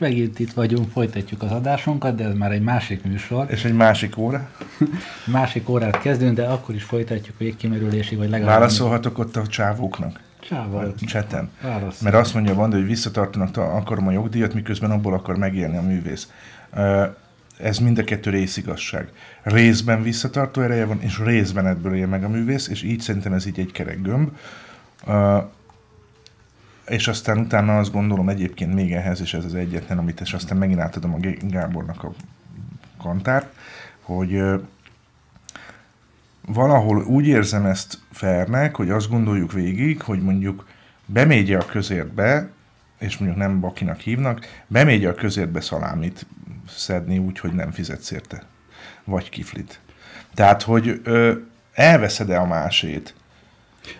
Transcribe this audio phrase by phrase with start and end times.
[0.00, 3.46] Megint itt vagyunk, folytatjuk az adásunkat, de ez már egy másik műsor.
[3.50, 4.48] És egy másik óra.
[5.32, 8.58] másik órát kezdünk, de akkor is folytatjuk végkimerülésig, vagy legalább...
[8.58, 10.20] Válaszolhatok ott a csávóknak?
[10.40, 10.94] Csával.
[10.94, 11.50] Cseten.
[12.02, 16.32] Mert azt mondja Vanda, hogy visszatartanak, akarom a jogdíjat, miközben abból akar megélni a művész.
[17.58, 19.08] Ez mind a kettő részigazság.
[19.42, 23.46] Részben visszatartó ereje van, és részben ebből él meg a művész, és így szerintem ez
[23.46, 24.30] így egy kerek gömb
[26.90, 30.58] és aztán utána azt gondolom egyébként még ehhez, és ez az egyetlen, amit és aztán
[30.58, 32.12] megint átadom a Gábornak a
[33.02, 33.54] kantárt,
[34.00, 34.42] hogy
[36.46, 40.66] valahol úgy érzem ezt fernek, hogy azt gondoljuk végig, hogy mondjuk
[41.06, 42.50] bemégye a közértbe,
[42.98, 46.26] és mondjuk nem bakinak hívnak, bemégye a közértbe szalámit
[46.68, 48.42] szedni úgy, hogy nem fizetsz érte.
[49.04, 49.80] Vagy kiflit.
[50.34, 51.32] Tehát, hogy ö,
[51.72, 53.14] elveszed-e a másét?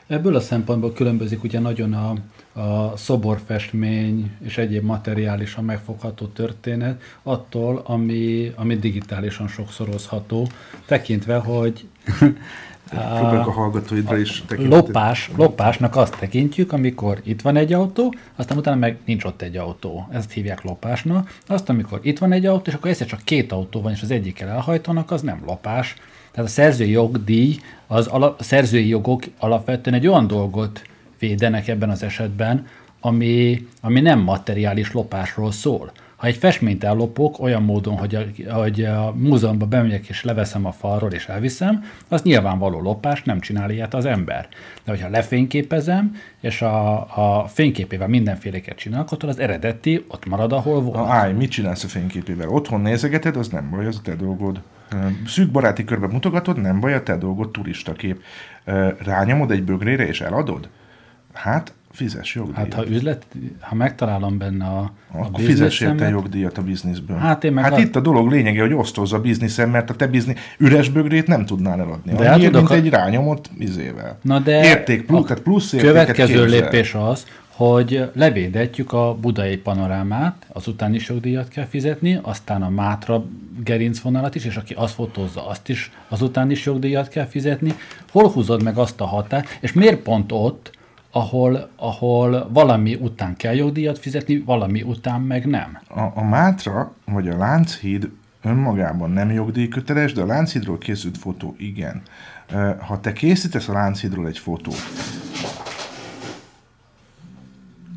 [0.07, 2.15] Ebből a szempontból különbözik ugye nagyon a,
[2.53, 10.49] a szoborfestmény és egyéb materiálisan megfogható történet attól, ami, ami digitálisan sokszorozható,
[10.87, 11.87] tekintve, hogy
[12.91, 14.83] Próbálok a hallgatóidra is tekinteni.
[14.83, 19.57] Lopás, lopásnak azt tekintjük, amikor itt van egy autó, aztán utána meg nincs ott egy
[19.57, 20.09] autó.
[20.11, 21.35] Ezt hívják lopásnak.
[21.47, 24.11] Azt, amikor itt van egy autó, és akkor egyszer csak két autó van, és az
[24.11, 25.95] egyikkel elhajtanak, az nem lopás.
[26.31, 27.57] Tehát a szerzői jogdíj,
[27.87, 30.83] az ala, a szerzői jogok alapvetően egy olyan dolgot
[31.21, 32.67] védenek ebben az esetben,
[33.01, 35.93] ami, ami nem materiális lopásról szól.
[36.17, 40.73] Ha egy festményt ellopok olyan módon, hogy a, hogy a múzeumban bemegyek és leveszem a
[40.73, 44.49] falról és elviszem, az nyilvánvaló lopás, nem csinál ilyet az ember.
[44.85, 46.99] De hogyha lefényképezem, és a,
[47.41, 50.97] a fényképével mindenféleket csinálok, akkor az eredeti ott marad, ahol volt.
[50.97, 52.49] Na, állj, mit csinálsz a fényképével?
[52.49, 54.61] Otthon nézegeted, az nem baj, az a te dolgod.
[55.27, 58.23] Szűk baráti körbe mutogatod, nem baj, a te dolgod turistakép.
[58.99, 60.69] Rányomod egy bögrére és eladod?
[61.33, 62.59] Hát, fizes jogdíjat.
[62.59, 63.27] Hát ha üzlet,
[63.61, 67.17] ha megtalálom benne a, Akkor a fizes érte jogdíjat a bizniszből.
[67.17, 67.79] Hát, én meg hát a...
[67.79, 71.47] itt a dolog lényege, hogy osztozza a bizniszem, mert a te biznisz üres bögrét nem
[71.47, 72.13] tudnál eladni.
[72.13, 72.75] De hát mint a...
[72.75, 74.19] egy rányomott izével.
[74.23, 76.61] Na de Érték plusz, tehát plusz következő képzel.
[76.61, 83.25] lépés az, hogy levédetjük a budai panorámát, azután is jogdíjat kell fizetni, aztán a Mátra
[83.65, 87.75] gerincvonalat is, és aki azt fotózza, azt is azután is jogdíjat kell fizetni.
[88.11, 90.79] Hol húzod meg azt a határt, és miért pont ott,
[91.11, 95.79] ahol, ahol valami után kell jogdíjat fizetni, valami után meg nem.
[95.89, 98.11] A, a Mátra vagy a Lánchíd
[98.43, 102.03] önmagában nem jogdíjköteles, de a Lánchídról készült fotó igen.
[102.79, 104.83] Ha te készítesz a Lánchídról egy fotót,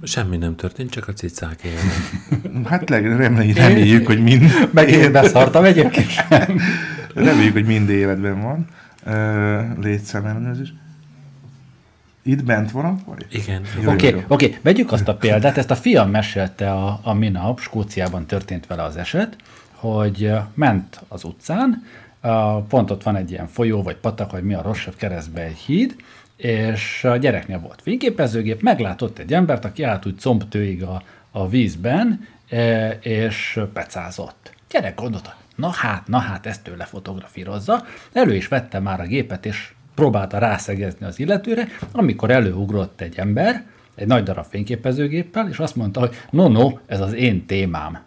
[0.06, 2.68] Semmi nem történt, csak a cicák élnek.
[2.70, 4.70] hát reméljük, reméljük, hogy mind...
[4.72, 6.10] Megint beszartam egyébként.
[7.14, 8.68] Reméljük, hogy mind életben van.
[9.82, 10.74] Létszámellenőrzés.
[12.24, 13.18] Itt bent van a faj?
[13.30, 13.62] Igen.
[13.86, 18.26] Oké, okay, okay, vegyük azt a példát, ezt a fiam mesélte a, a minap, Skóciában
[18.26, 19.36] történt vele az eset,
[19.72, 21.84] hogy ment az utcán,
[22.68, 25.96] pont ott van egy ilyen folyó, vagy patak, vagy mi a rosszabb keresztbe egy híd,
[26.36, 32.28] és a gyereknél volt fényképezőgép, meglátott egy embert, aki állt úgy combtőig a, a vízben,
[32.50, 34.54] e, és pecázott.
[34.70, 37.86] Gyerek gondolta, na hát, na hát, ezt ő lefotografírozza.
[38.14, 43.64] Elő is vette már a gépet, és próbálta rászegezni az illetőre, amikor előugrott egy ember,
[43.96, 48.00] egy nagy darab fényképezőgéppel, és azt mondta, hogy no, no, ez az én témám.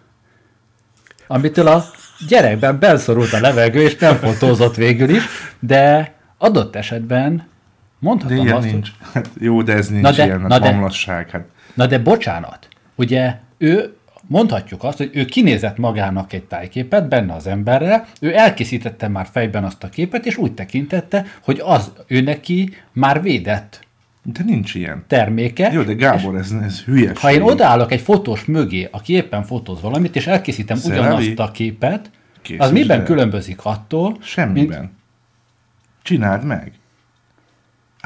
[1.26, 1.84] Amitől a
[2.28, 5.22] gyerekben belszorult a levegő, és nem fotózott végül is,
[5.60, 7.46] de adott esetben
[7.98, 8.90] mondhatom de ilyen azt, nincs.
[9.12, 11.44] Hát jó, de ez nincs na de, ilyen, na de, Hát.
[11.74, 13.96] Na de bocsánat, ugye ő
[14.28, 19.64] mondhatjuk azt, hogy ő kinézett magának egy tájképet benne az emberre, ő elkészítette már fejben
[19.64, 23.84] azt a képet, és úgy tekintette, hogy az ő neki már védett
[24.32, 25.04] de nincs ilyen.
[25.06, 25.72] Terméke.
[25.72, 27.18] Jó, de Gábor, ez, ez hülyeség.
[27.18, 31.00] Ha én odállok egy fotós mögé, aki éppen fotóz valamit, és elkészítem Szereli?
[31.00, 32.10] ugyanazt a képet,
[32.42, 33.04] Készíts az miben el.
[33.04, 34.16] különbözik attól?
[34.20, 34.80] Semmiben.
[34.80, 34.90] Mint...
[36.02, 36.72] Csináld meg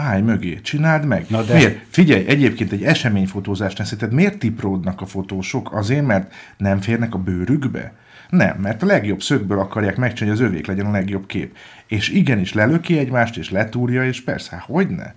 [0.00, 1.24] állj mögé, csináld meg.
[1.28, 1.54] Na de...
[1.54, 1.78] Miért?
[1.88, 5.72] Figyelj, egyébként egy eseményfotózásnál szerinted miért tipródnak a fotósok?
[5.72, 7.92] Azért, mert nem férnek a bőrükbe?
[8.30, 11.56] Nem, mert a legjobb szögből akarják megcsinálni, hogy az övék legyen a legjobb kép.
[11.86, 15.14] És igenis lelöki egymást, és letúrja, és persze, hát hogyne?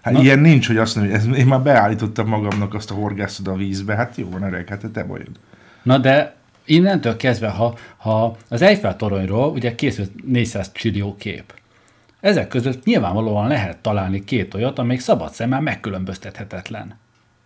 [0.00, 0.20] Hát Na.
[0.22, 3.54] ilyen nincs, hogy azt mondja, hogy ez, én már beállítottam magamnak azt a horgászod a
[3.54, 5.30] vízbe, hát jó van öreg, hát te bajod.
[5.82, 6.34] Na de
[6.64, 11.54] innentől kezdve, ha, ha az Eiffel toronyról ugye készült 400 csillió kép,
[12.20, 16.98] ezek között nyilvánvalóan lehet találni két olyat, amelyik szabad szemmel megkülönböztethetetlen.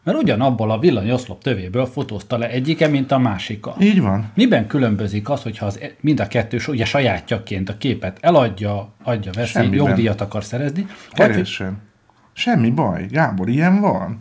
[0.04, 3.74] Mert ugyanabból a villanyoszlop tövéből fotózta le egyike, mint a másika.
[3.80, 4.30] Így van.
[4.34, 9.30] Miben különbözik az, hogyha az, e- mind a kettős ugye sajátjaként a képet eladja, adja,
[9.34, 9.86] veszi, Semmiben.
[9.86, 10.86] jogdíjat akar szerezni?
[11.10, 11.78] Keressen.
[12.32, 13.06] Semmi baj.
[13.10, 14.20] Gábor, ilyen van.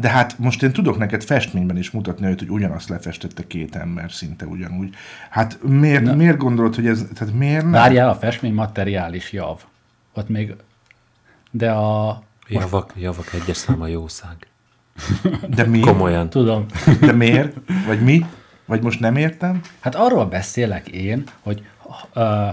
[0.00, 4.46] De hát most én tudok neked festményben is mutatni, hogy ugyanazt lefestette két ember szinte
[4.46, 4.94] ugyanúgy.
[5.30, 7.70] Hát miért, miért gondolod, hogy ez, tehát miért nem?
[7.70, 9.60] Várjál, a festmény materiális jav.
[10.14, 10.54] Ott még,
[11.50, 12.22] de a...
[12.48, 14.36] Javak, javak egyes száma jószág.
[15.48, 15.80] De mi?
[15.80, 16.30] Komolyan.
[16.30, 16.66] Tudom.
[17.00, 17.56] De miért?
[17.86, 18.26] Vagy mi?
[18.66, 19.60] Vagy most nem értem?
[19.80, 21.62] Hát arról beszélek én, hogy
[22.14, 22.48] uh,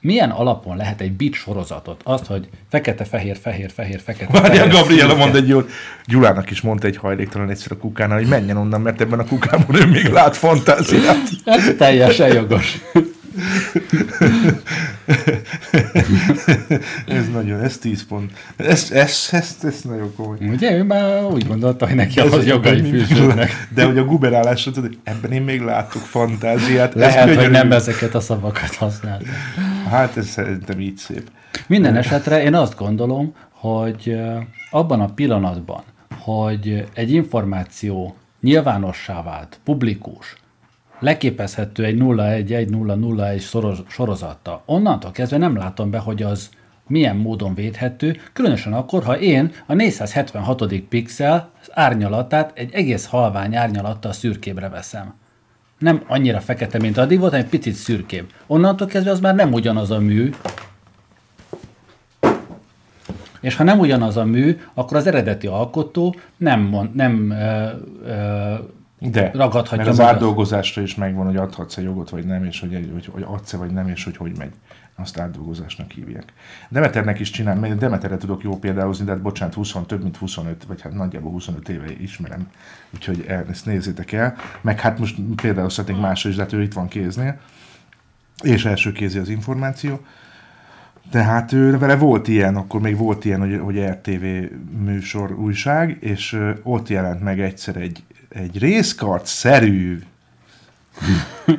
[0.00, 5.14] milyen alapon lehet egy bit sorozatot, azt, hogy fekete, fehér, fehér, fehér, fekete, Várjál, Gabriela
[5.14, 5.70] mond egy jót.
[6.06, 9.76] Gyulának is mondta egy hajléktalan egyszer a kukánál, hogy menjen onnan, mert ebben a kukában
[9.76, 11.28] ő még lát fantáziát.
[11.44, 12.78] Ez teljesen jogos.
[17.06, 18.32] Ez nagyon, ez 10 pont.
[18.56, 20.36] Ez, ez, ez, ez nagyon komoly.
[20.40, 23.68] Ugye ő már úgy gondolta, hogy neki Ez az jogai fűződnek.
[23.74, 26.94] De hogy a guberálásra tudod, ebben én még látok fantáziát.
[26.94, 29.26] Lehet, hogy nem ezeket a szavakat használta.
[29.90, 31.30] Hát ez szerintem így szép.
[31.66, 34.20] Minden esetre én azt gondolom, hogy
[34.70, 35.82] abban a pillanatban,
[36.18, 40.36] hogy egy információ nyilvánossá vált, publikus,
[41.00, 46.50] leképezhető egy 0-1-1-0-0-1 szoros- sorozattal, onnantól kezdve nem látom be, hogy az
[46.86, 50.74] milyen módon védhető, különösen akkor, ha én a 476.
[50.88, 55.14] pixel árnyalatát egy egész halvány árnyalattal szürkébre veszem.
[55.78, 58.30] Nem annyira fekete, mint addig volt, hanem egy picit szürkébb.
[58.46, 60.30] Onnantól kezdve az már nem ugyanaz a mű,
[63.40, 67.68] és ha nem ugyanaz a mű, akkor az eredeti alkotó nem, mond, nem ö,
[68.04, 68.54] ö,
[68.98, 70.14] De, ragadhatja mert az meg azt.
[70.14, 73.88] átdolgozásra is megvan, hogy adhatsz-e jogot, vagy nem, és hogy, hogy, hogy adsz-e, vagy nem,
[73.88, 74.52] és hogy hogy megy.
[74.96, 76.32] Azt átdolgozásnak hívják.
[76.68, 80.64] Demeternek is csinál, mert Demeterre tudok jó példálozni, de hát bocsánat, 20, több mint 25,
[80.64, 82.50] vagy hát nagyjából 25 éve ismerem,
[82.94, 84.36] úgyhogy el- ezt nézzétek el.
[84.60, 87.40] Meg hát most példálozhatnék másra is, de hát ő itt van kéznél,
[88.42, 90.00] és első kézi az információ.
[91.10, 94.24] Tehát ő, vele volt ilyen, akkor még volt ilyen, hogy, hogy RTV
[94.84, 98.02] műsor újság, és ott jelent meg egyszer egy,
[98.38, 100.02] egy részkart-szerű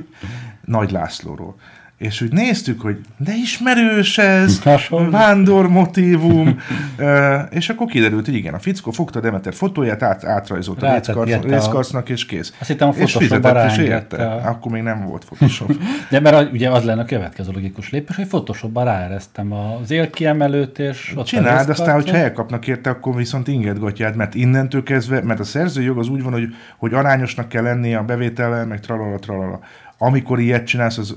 [0.65, 1.59] Nagy Lászlóról.
[1.99, 4.61] És úgy néztük, hogy de ismerős ez,
[5.09, 6.59] vándor motívum,
[6.97, 12.09] Ö, és akkor kiderült, hogy igen, a fickó fogta Demeter fotóját, át, átrajzolta a részkarcnak,
[12.09, 12.53] és kész.
[12.59, 14.25] Azt hittem a és fizetett, ráengedte érte.
[14.25, 15.71] a- Akkor még nem volt Photoshop.
[16.09, 21.13] De mert ugye az lenne a következő logikus lépés, hogy Photoshopban ráeresztem az élkiemelőt, és
[21.15, 25.85] ott Csináld, aztán, hogyha elkapnak érte, akkor viszont ingetgatját, mert innentől kezdve, mert a szerzői
[25.85, 26.47] jog az úgy van, hogy,
[26.77, 29.59] hogy arányosnak kell lennie a bevétellel, meg tralala, tralala.
[29.97, 31.15] Amikor ilyet csinálsz, az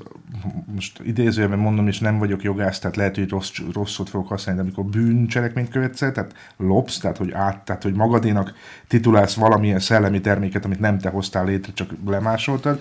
[0.74, 4.66] most idézőjelben mondom, és nem vagyok jogász, tehát lehet, hogy rossz, rosszot fogok használni, de
[4.66, 8.54] amikor bűncselekményt követsz tehát lopsz, tehát hogy át, tehát hogy magadénak
[8.88, 12.80] titulálsz valamilyen szellemi terméket, amit nem te hoztál létre, csak lemásoltad,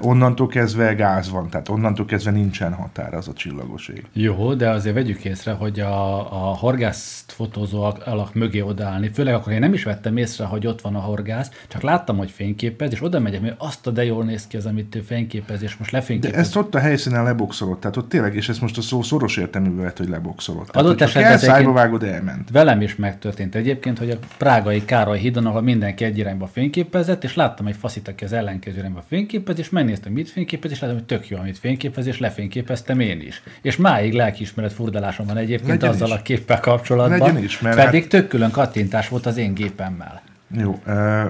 [0.00, 4.04] onnantól kezdve gáz van, tehát onnantól kezdve nincsen határa az a csillagoség.
[4.12, 9.52] Jó, de azért vegyük észre, hogy a, a horgászt fotózó alak mögé odaállni, főleg akkor
[9.52, 13.02] én nem is vettem észre, hogy ott van a horgász, csak láttam, hogy fényképez, és
[13.02, 15.90] oda megyek, hogy azt a de jól néz ki az, amit ő fényképez, és most
[15.90, 16.38] De lefényképez.
[16.38, 19.84] ezt ott a helyszínen leboxolott, tehát ott tényleg, és ezt most a szó szoros értelművel
[19.84, 20.68] vett, hogy leboxolott.
[20.68, 22.50] Tehát, Adott esetben vágod, elment.
[22.50, 27.34] Velem is megtörtént egyébként, hogy a prágai Károly hídon, ahol mindenki egy irányba fényképezett, és
[27.34, 31.06] láttam egy faszit, aki az ellenkező irányba fényképez, és megnéztem, mit fényképez, és láttam, hogy
[31.06, 33.42] tök jó, amit fényképez, és lefényképeztem én is.
[33.62, 36.14] És máig lelkiismeret furdalásom van egyébként Legyen azzal is.
[36.14, 37.18] a képpel kapcsolatban.
[37.18, 40.22] Legyen is, mert pedig hát- tök külön kattintás volt az én gépemmel.
[40.56, 41.22] Jó, uh,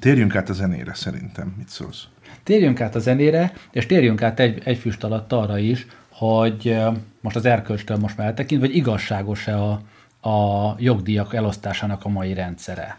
[0.00, 1.54] térjünk át a zenére szerintem.
[1.58, 2.04] Mit szólsz?
[2.42, 6.76] Térjünk át a zenére, és térjünk át egy, egy füst alatt arra is, hogy
[7.20, 9.80] most az erkölcstől most már eltekint, vagy igazságos-e a,
[10.30, 12.98] a jogdíjak elosztásának a mai rendszere.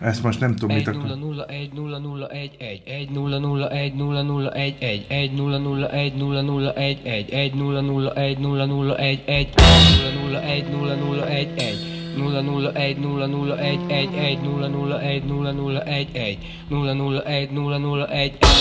[0.00, 1.08] Ezt most nem tudom, mit 1 akar.
[1.08, 5.04] 0 0 1 0 0 1 1 1 0 0 1 0 0 1 1
[5.08, 9.20] 1 0 0 1 0 0 1 1 1 0 0 1 0 0 1
[9.26, 9.48] 1
[9.86, 11.78] 0 0 1 0 0 1 1
[12.16, 16.38] 0 0 1 0 0 1 1 1 0 0 1 0 0 1 1
[16.68, 18.54] 0 0 1 0 0 1 1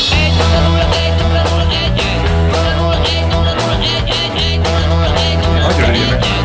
[5.64, 6.43] Nagyon legyenek.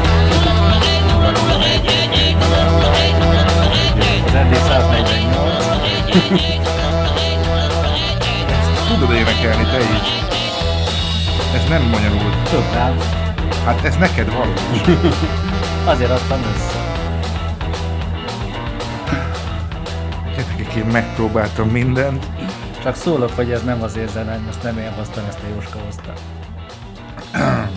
[4.47, 5.79] 148.
[8.89, 10.09] Tudod énekelni, te is.
[11.55, 12.33] Ez nem magyarul.
[12.51, 12.97] Tudnám,
[13.65, 14.61] Hát ez neked valós.
[15.93, 16.87] azért adtam össze.
[20.37, 22.27] Gyerekek, én megpróbáltam mindent.
[22.83, 25.79] Csak szólok, hogy ez nem az én zenem, ezt nem én hoztam, ezt a Jóska
[25.85, 26.13] hozta.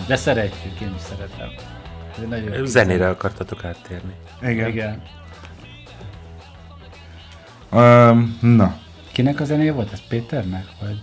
[0.06, 1.48] De szeretjük, én is szeretem.
[2.64, 4.12] Zenére akartatok áttérni.
[4.42, 4.68] Igen.
[4.68, 5.02] Igen.
[7.72, 8.76] Um, na,
[9.12, 9.92] Kinek a zenéje volt?
[9.92, 10.64] Ez Péternek?
[10.80, 11.02] Vagy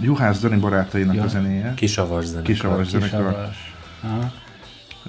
[0.00, 1.22] Juhász Dani barátainak Ja.
[1.22, 1.72] a zenéje.
[1.74, 2.46] Kisavas zenekar.
[2.46, 3.48] Kisavas zenekar.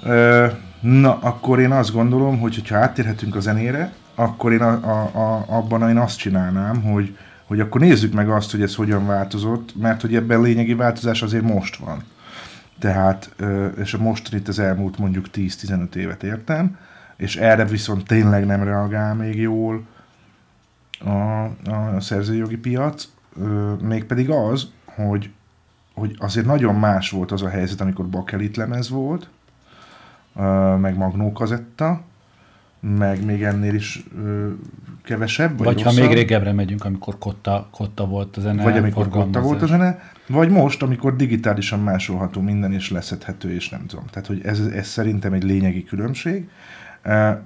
[0.02, 0.46] Ö,
[0.80, 5.44] Na, akkor én azt gondolom, hogy ha áttérhetünk a zenére, akkor én a, a, a,
[5.48, 10.00] abban én azt csinálnám, hogy, hogy akkor nézzük meg azt, hogy ez hogyan változott, mert
[10.00, 12.02] hogy ebben lényegi változás azért most van.
[12.78, 13.34] Tehát,
[13.80, 16.78] és a most itt az elmúlt mondjuk 10-15 évet értem,
[17.16, 19.82] és erre viszont tényleg nem reagál még jól
[21.00, 23.08] a, a szerzőjogi piac,
[23.82, 25.30] mégpedig az, hogy,
[25.94, 29.28] hogy azért nagyon más volt az a helyzet, amikor bakelit lemez volt,
[30.80, 32.02] meg magnó kazetta,
[32.96, 34.48] meg még ennél is ö,
[35.02, 38.62] kevesebb, vagy, Vagy ha még régebbre megyünk, amikor kotta, kotta volt a zene.
[38.62, 43.68] Vagy amikor kotta volt a zene, vagy most, amikor digitálisan másolható minden, és leszedhető, és
[43.68, 44.04] nem tudom.
[44.06, 46.48] Tehát, hogy ez, ez szerintem egy lényegi különbség.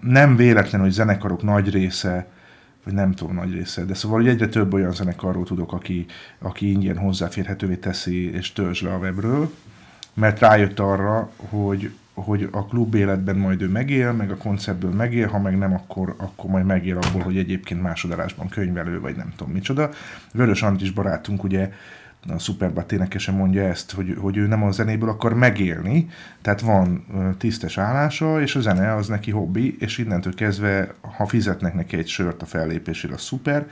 [0.00, 2.26] Nem véletlen, hogy zenekarok nagy része,
[2.84, 6.06] vagy nem tudom nagy része, de szóval hogy egyre több olyan zenekarról tudok, aki,
[6.38, 9.50] aki ingyen hozzáférhetővé teszi, és törzs le a webről,
[10.14, 15.28] mert rájött arra, hogy, hogy a klub életben majd ő megél, meg a koncertből megél,
[15.28, 19.52] ha meg nem, akkor, akkor majd megél abból, hogy egyébként másodalásban könyvelő, vagy nem tudom
[19.52, 19.90] micsoda.
[20.32, 21.72] Vörös Antis barátunk ugye
[22.26, 26.08] a Superbat énekese mondja ezt, hogy, hogy ő nem a zenéből akar megélni,
[26.42, 27.06] tehát van
[27.38, 32.08] tisztes állása, és a zene az neki hobbi, és innentől kezdve, ha fizetnek neki egy
[32.08, 33.66] sört a fellépésére, az szuper,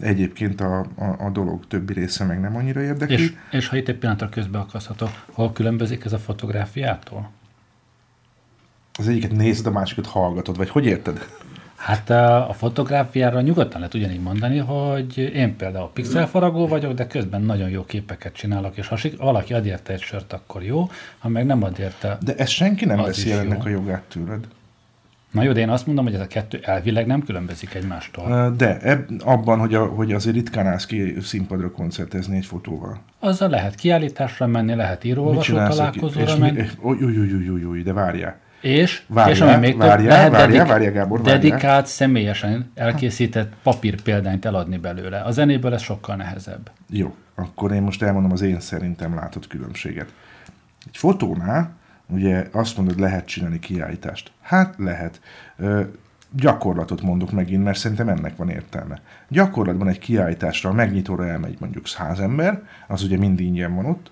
[0.00, 3.14] egyébként a, a, a dolog többi része meg nem annyira érdekli.
[3.14, 7.30] És, és ha itt egy pillanatra közbe akasztható, hol különbözik ez a fotográfiától?
[8.98, 11.26] Az egyiket nézed, a másikat hallgatod, vagy hogy érted?
[11.80, 17.68] Hát a fotográfiára nyugodtan lehet ugyanígy mondani, hogy én például pixelfaragó vagyok, de közben nagyon
[17.68, 21.62] jó képeket csinálok, és ha valaki ad érte egy sört, akkor jó, ha meg nem
[21.62, 22.18] ad érte...
[22.20, 24.46] De ezt senki nem veszi el ennek a jogát tőled.
[25.30, 28.54] Na jó, de én azt mondom, hogy ez a kettő elvileg nem különbözik egymástól.
[28.56, 33.00] De eb, abban, hogy, a, hogy azért ritkán állsz ki színpadra koncertezni egy fotóval.
[33.18, 35.02] Azzal lehet kiállításra menni, lehet
[35.40, 35.76] csinálsz?
[35.76, 38.38] találkozóra menni, uj, uj, uj, uj, uj, de várjál.
[38.60, 41.38] És, Várjál, és ami még több, várjál, lehet várjál, dedik- várjál, Gábor, várjál.
[41.38, 45.20] dedikált, személyesen elkészített papír példányt eladni belőle.
[45.20, 46.70] A zenéből ez sokkal nehezebb.
[46.90, 50.12] Jó, akkor én most elmondom az én szerintem látott különbséget.
[50.86, 51.72] Egy fotónál
[52.06, 54.32] ugye azt mondod, lehet csinálni kiállítást.
[54.42, 55.20] Hát lehet.
[55.56, 55.80] Ö,
[56.32, 59.00] gyakorlatot mondok megint, mert szerintem ennek van értelme.
[59.28, 64.10] Gyakorlatban egy kiállításra, a megnyitóra elmegy mondjuk száz ember, az ugye mind ingyen van ott,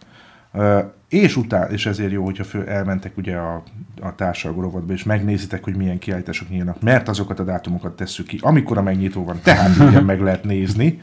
[1.09, 3.63] és után, és ezért jó, hogyha föl, elmentek ugye a,
[4.01, 8.39] a társalgó rovatba, és megnézitek, hogy milyen kiállítások nyílnak, mert azokat a dátumokat tesszük ki,
[8.43, 11.01] amikor a megnyitó van, tehát ingyen meg lehet nézni.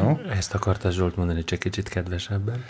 [0.00, 0.20] Jó?
[0.36, 2.64] Ezt akartad Zsolt mondani, csak kicsit kedvesebben?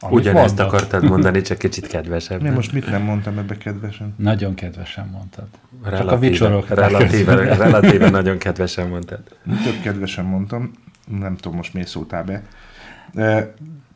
[0.00, 0.66] Amit Ugyanezt mondok.
[0.74, 2.52] akartad mondani, csak kicsit Mi kedvesebben.
[2.52, 4.14] most mit nem mondtam ebbe kedvesen?
[4.16, 5.46] Nagyon kedvesen mondtad.
[5.84, 6.68] Csak a Relatíve, vicsorok.
[6.68, 7.34] relatíve,
[7.64, 9.20] relatíve nagyon kedvesen mondtad.
[9.64, 10.70] Több kedvesen mondtam,
[11.18, 12.42] nem tudom, most miért szóltál be.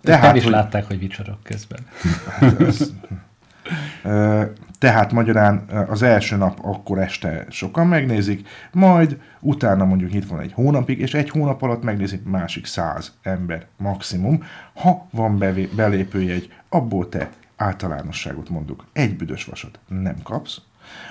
[0.02, 1.78] Tehát, Tehát, is hogy, látták, hogy vicsorok közben.
[2.40, 2.92] hát ez,
[4.78, 10.52] tehát magyarán az első nap akkor este sokan megnézik, majd utána mondjuk itt van egy
[10.52, 14.44] hónapig, és egy hónap alatt megnézik másik száz ember maximum.
[14.74, 20.60] Ha van bevé, belépőjegy, abból te általánosságot mondok, egy büdös vasat nem kapsz.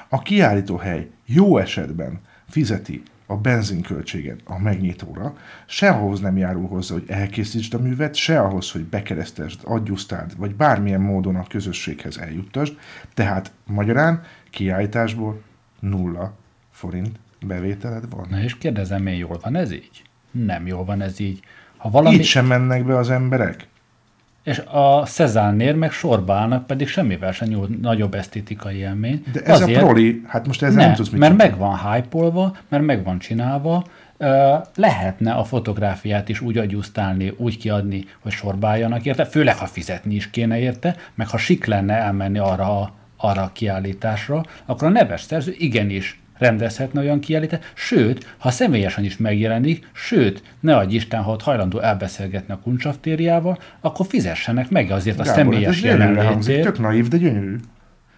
[0.09, 5.33] A kiállítóhely jó esetben fizeti a benzinköltséget a megnyitóra,
[5.65, 10.55] se ahhoz nem járul hozzá, hogy elkészítsd a művet, se ahhoz, hogy bekeresztesd, adjusztáld, vagy
[10.55, 12.77] bármilyen módon a közösséghez eljuttasd.
[13.13, 15.41] Tehát magyarán kiállításból
[15.79, 16.33] nulla
[16.71, 18.27] forint bevételed van.
[18.29, 20.01] Na és kérdezem én, jól van ez így?
[20.31, 21.39] Nem jól van ez így.
[21.77, 23.67] Ha valami, Így sem mennek be az emberek?
[24.47, 29.23] És a Cezánnér meg sorba állnak, pedig semmivel sem nyúl nagyobb esztétikai élmény.
[29.31, 31.53] De ez a proli, hát most ezzel nem, nem, tudsz mit mert csinálni.
[31.53, 33.85] meg van hype mert meg van csinálva,
[34.75, 40.15] lehetne a fotográfiát is úgy agyusztálni, úgy kiadni, hogy sorba álljanak érte, főleg ha fizetni
[40.15, 44.91] is kéne érte, meg ha sik lenne elmenni arra, a- arra a kiállításra, akkor a
[44.91, 51.21] neves szerző igenis rendezhetne olyan kiállítást, sőt, ha személyesen is megjelenik, sőt, ne adj Isten,
[51.21, 55.85] ha ott hajlandó elbeszélgetni a kuncsafteriával, akkor fizessenek meg azért a Gábor, hát személyes hangzik,
[55.85, 56.63] jelenlétért.
[56.63, 57.55] tök naív, de gyönyörű.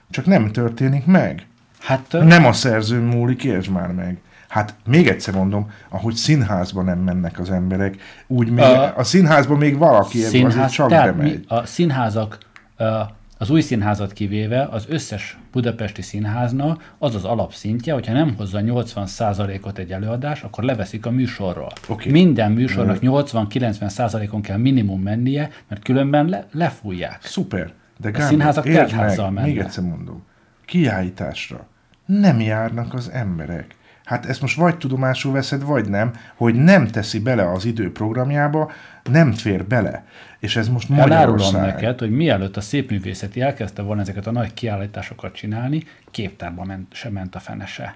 [0.10, 1.48] Csak nem történik meg.
[1.80, 4.18] Hát Nem a szerzőn múlik, értsd már meg.
[4.48, 7.96] Hát még egyszer mondom, ahogy színházba nem mennek az emberek,
[8.28, 11.46] úgy még A- a, a színházban még valaki azért színház, csak tehát bemegy.
[11.48, 12.38] a színházak,
[12.78, 13.00] ö,
[13.42, 19.78] az új színházat kivéve, az összes budapesti színháznak az az alapszintje, hogyha nem hozza 80%-ot
[19.78, 21.72] egy előadás, akkor leveszik a műsorról.
[21.88, 22.12] Oké.
[22.12, 27.22] Minden műsornak 80-90%-on kell minimum mennie, mert különben le, lefújják.
[27.22, 27.72] Szuper.
[27.98, 29.44] De A színházak meg, mennek.
[29.44, 30.24] még egyszer mondom,
[30.66, 31.68] kiállításra
[32.06, 33.76] nem járnak az emberek.
[34.10, 38.72] Hát ezt most vagy tudomásul veszed, vagy nem, hogy nem teszi bele az idő programjába,
[39.12, 40.06] nem fér bele.
[40.40, 41.62] És ez most Elárulom Magyarország.
[41.62, 47.12] neked, hogy mielőtt a szépművészeti elkezdte volna ezeket a nagy kiállításokat csinálni, képtárba ment, sem
[47.12, 47.96] ment a fene se.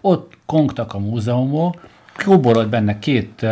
[0.00, 1.88] Ott kongtak a múzeumok,
[2.24, 3.50] kóborolt benne két uh,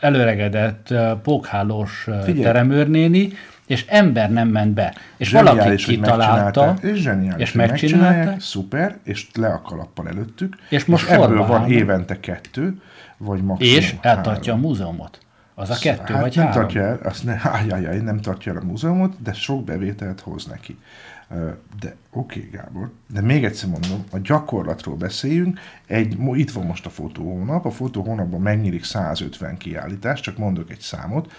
[0.00, 3.32] előregedett uh, pókhálós uh, teremőrnéni,
[3.72, 4.94] és ember nem ment be.
[5.16, 10.56] És valaki Zseniális, hogy kitalálta, és zseniális, és megcsinálták, szuper, és le a kalappal előttük,
[10.68, 11.70] És most ebből sorba van állnak.
[11.70, 12.80] évente kettő,
[13.16, 14.70] vagy maximum és eltartja a három.
[14.70, 15.18] múzeumot.
[15.54, 16.60] Az a kettő hát vagy nem három.
[16.62, 20.78] tartja el, azt ne, ájjájjáj, nem tartja el a múzeumot, de sok bevételt hoz neki.
[21.80, 26.86] De oké, okay, Gábor, de még egyszer mondom, a gyakorlatról beszéljünk, egy, itt van most
[26.86, 31.32] a fotóhónap, a fotóhónapban megnyílik 150 kiállítás, csak mondok egy számot,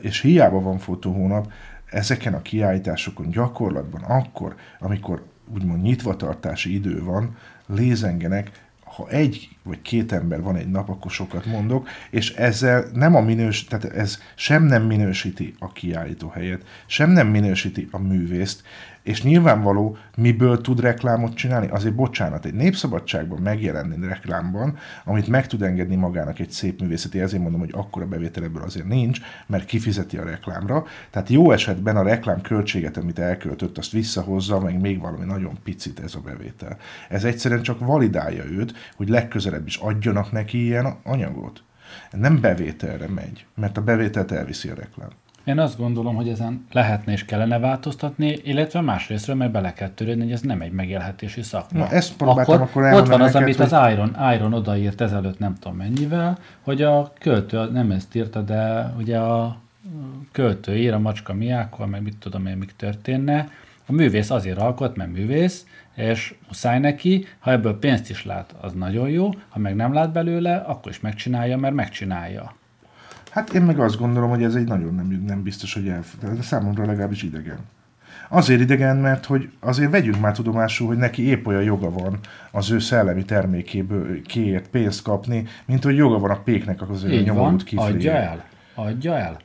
[0.00, 1.52] és hiába van fotóhónap,
[1.86, 5.22] ezeken a kiállításokon gyakorlatban akkor, amikor
[5.54, 7.36] úgymond nyitvatartási idő van,
[7.66, 13.14] lézengenek ha egy vagy két ember van egy nap, akkor sokat mondok, és ezzel nem
[13.14, 18.62] a minős, tehát ez sem nem minősíti a kiállító helyet, sem nem minősíti a művészt,
[19.02, 21.68] és nyilvánvaló, miből tud reklámot csinálni?
[21.68, 27.42] Azért bocsánat, egy népszabadságban megjelenni reklámban, amit meg tud engedni magának egy szép művészeti, ezért
[27.42, 30.84] mondom, hogy akkora bevétel ebből azért nincs, mert kifizeti a reklámra.
[31.10, 36.00] Tehát jó esetben a reklám költséget, amit elköltött, azt visszahozza, meg még valami nagyon picit
[36.00, 36.76] ez a bevétel.
[37.08, 41.62] Ez egyszerűen csak validálja őt, hogy legközelebb is adjanak neki ilyen anyagot.
[42.10, 45.08] Nem bevételre megy, mert a bevételt elviszi a reklám.
[45.44, 50.22] Én azt gondolom, hogy ezen lehetne és kellene változtatni, illetve másrésztről meg bele kell törődni,
[50.22, 51.78] hogy ez nem egy megélhetési szakma.
[51.78, 55.38] Na, ezt próbáltam akkor Ott van az, neked, amit hogy- az Iron, Iron odaírt ezelőtt
[55.38, 59.56] nem tudom mennyivel, hogy a költő, nem ezt írta, de ugye a
[60.32, 63.48] költő ír a macska miákkal, meg mit tudom én, mik történne.
[63.86, 65.66] A művész azért alkot, mert művész,
[66.00, 70.12] és muszáj neki, ha ebből pénzt is lát, az nagyon jó, ha meg nem lát
[70.12, 72.54] belőle, akkor is megcsinálja, mert megcsinálja.
[73.30, 76.42] Hát én meg azt gondolom, hogy ez egy nagyon nem, nem biztos, hogy el, de
[76.42, 77.58] számomra legalábbis idegen.
[78.28, 82.18] Azért idegen, mert hogy azért vegyünk már tudomásul, hogy neki épp olyan joga van
[82.50, 87.22] az ő szellemi termékéből kiért pénzt kapni, mint hogy joga van a péknek az ő
[87.22, 88.20] nyomorult adja kiflére.
[88.20, 89.36] el, adja el.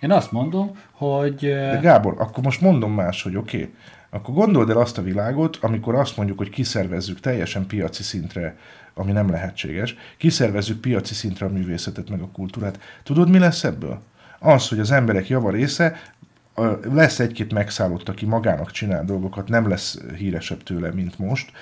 [0.00, 3.74] Én azt mondom, hogy De Gábor, akkor most mondom más, hogy oké, okay,
[4.14, 8.56] akkor gondold el azt a világot, amikor azt mondjuk, hogy kiszervezzük teljesen piaci szintre,
[8.94, 12.78] ami nem lehetséges, kiszervezzük piaci szintre a művészetet meg a kultúrát.
[13.02, 14.00] Tudod, mi lesz ebből?
[14.38, 16.00] Az, hogy az emberek java része
[16.92, 21.52] lesz egy-két megszállott, aki magának csinál dolgokat, nem lesz híresebb tőle, mint most,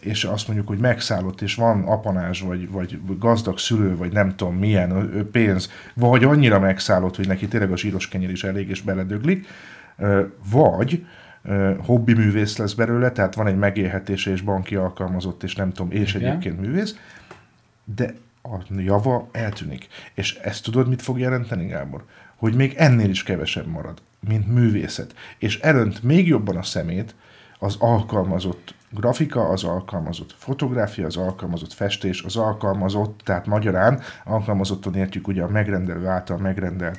[0.00, 4.56] és azt mondjuk, hogy megszállott, és van apanás, vagy, vagy gazdag szülő, vagy nem tudom
[4.56, 9.46] milyen pénz, vagy annyira megszállott, hogy neki tényleg a zsíros kenyér is elég, és beledöglik,
[10.50, 11.04] vagy
[11.78, 16.14] hobbi művész lesz belőle, tehát van egy megélhetése és banki alkalmazott, és nem tudom, és
[16.14, 16.28] Igen.
[16.28, 16.98] egyébként művész,
[17.84, 19.86] de a java eltűnik.
[20.14, 22.04] És ezt tudod, mit fog jelenteni, Gábor?
[22.36, 25.14] Hogy még ennél is kevesebb marad, mint művészet.
[25.38, 27.14] És elönt még jobban a szemét
[27.58, 35.28] az alkalmazott grafika, az alkalmazott fotográfia, az alkalmazott festés, az alkalmazott, tehát magyarán alkalmazottan értjük
[35.28, 36.98] ugye a megrendelő által megrendelt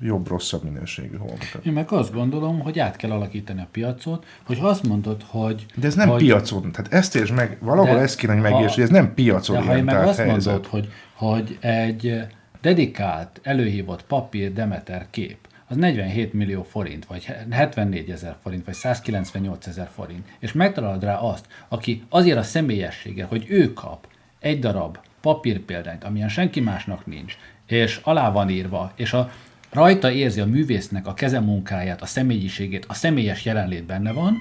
[0.00, 1.64] jobb-rosszabb minőségű holmokat.
[1.64, 5.66] én meg azt gondolom, hogy át kell alakítani a piacot, hogy azt mondod, hogy...
[5.74, 8.74] De ez nem hogy, piacon, tehát ezt értsd meg, valahol De ezt kéne, hogy megértsd,
[8.74, 10.52] hogy ez nem piacon De ha én meg azt helyzet.
[10.52, 12.26] mondod, hogy, hogy egy
[12.60, 19.66] dedikált, előhívott papír Demeter kép, az 47 millió forint, vagy 74 ezer forint, vagy 198
[19.66, 24.06] ezer forint, és megtalálod rá azt, aki azért a személyessége, hogy ő kap
[24.38, 29.30] egy darab papírpéldányt, amilyen senki másnak nincs, és alá van írva, és a
[29.70, 34.36] rajta érzi a művésznek a kezemunkáját, a személyiségét, a személyes jelenlét benne van,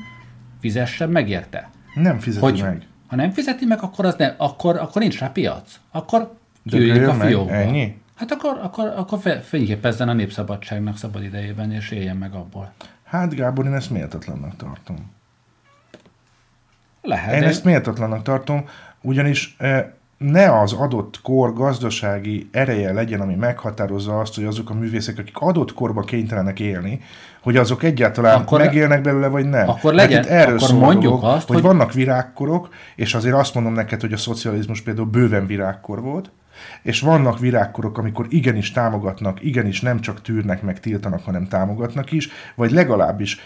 [0.59, 1.69] fizessen megérte.
[1.95, 2.87] Nem fizeti Hogy, meg.
[3.07, 5.79] ha nem fizeti meg, akkor, az ne, akkor, akkor nincs rá piac.
[5.91, 6.33] Akkor
[6.63, 7.53] gyűjjük a meg, fiókba.
[7.53, 8.01] ennyi?
[8.15, 12.73] Hát akkor, akkor, akkor fényképezzen a népszabadságnak szabad idejében, és éljen meg abból.
[13.03, 15.11] Hát Gábor, én ezt méltatlannak tartom.
[17.01, 18.65] Lehet, Én de ezt méltatlannak tartom,
[19.01, 19.85] ugyanis eh,
[20.17, 25.37] ne az adott kor gazdasági ereje legyen, ami meghatározza azt, hogy azok a művészek, akik
[25.37, 26.99] adott korba kénytelenek élni,
[27.41, 29.69] hogy azok egyáltalán Akkor- megélnek belőle, vagy nem.
[29.69, 33.53] Akkor legyen- itt erről akkor mondjuk dolog, azt, hogy, hogy- vannak virágkorok, és azért azt
[33.53, 36.31] mondom neked, hogy a szocializmus például bőven virágkor volt,
[36.81, 42.29] és vannak virágkorok, amikor igenis támogatnak, igenis nem csak tűrnek, meg tiltanak, hanem támogatnak is,
[42.55, 43.39] vagy legalábbis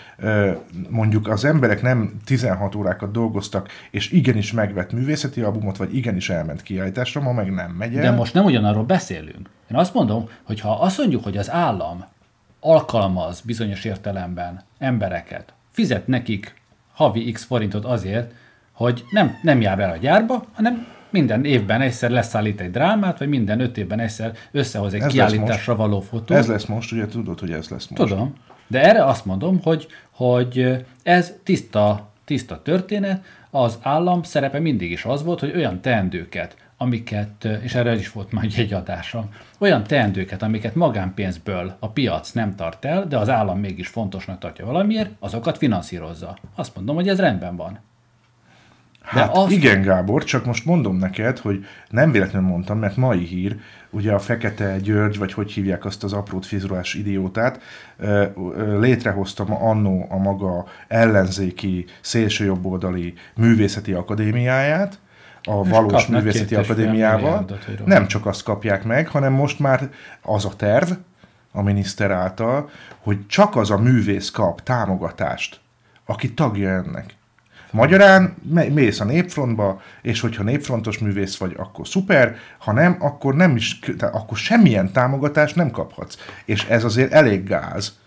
[0.90, 6.62] mondjuk az emberek nem 16 órákat dolgoztak, és igenis megvett művészeti albumot, vagy igenis elment
[6.62, 8.02] kiállításra, ma meg nem megy el.
[8.02, 9.50] de most nem ugyanarról beszélünk.
[9.72, 12.06] Én azt mondom, hogy ha azt mondjuk, hogy az állam
[12.60, 16.54] alkalmaz bizonyos értelemben embereket, fizet nekik
[16.94, 18.34] havi x forintot azért,
[18.72, 23.28] hogy nem, nem jár el a gyárba, hanem minden évben egyszer leszállít egy drámát, vagy
[23.28, 26.38] minden öt évben egyszer összehoz egy Ez kiállításra való fotót.
[26.38, 28.02] Ez lesz most, ugye tudod, hogy ez lesz most.
[28.02, 28.34] Tudom,
[28.68, 35.06] de erre azt mondom, hogy, hogy ez tiszta, tiszta történet, az állam szerepe mindig is
[35.06, 40.44] az volt, hogy olyan teendőket, amiket, és erre is volt majd egy adásom, olyan teendőket,
[40.44, 45.58] amiket magánpénzből a piac nem tart el, de az állam mégis fontosnak tartja valamiért, azokat
[45.58, 46.38] finanszírozza.
[46.56, 47.80] Azt mondom, hogy ez rendben van.
[49.14, 53.24] De Hát azt- igen, Gábor, csak most mondom neked, hogy nem véletlenül mondtam, mert mai
[53.24, 53.56] hír,
[53.90, 57.60] ugye a Fekete György, vagy hogy hívják azt az aprót fizurás idiótát,
[58.80, 65.00] létrehozta annó a maga ellenzéki, szélsőjobboldali művészeti akadémiáját,
[65.44, 67.20] a És valós művészeti akadémiával.
[67.20, 67.86] milliárdot.
[67.86, 69.90] Nem csak azt kapják meg, hanem most már
[70.22, 70.92] az a terv,
[71.52, 75.60] a miniszter által, hogy csak az a művész kap támogatást,
[76.06, 77.16] aki tagja ennek.
[77.72, 78.36] Magyarán
[78.74, 83.80] mész a népfrontba, és hogyha népfrontos művész vagy, akkor szuper, ha nem, akkor nem is,
[83.98, 86.18] tehát akkor semmilyen támogatást nem kaphatsz.
[86.46, 87.98] És ez azért elég gáz.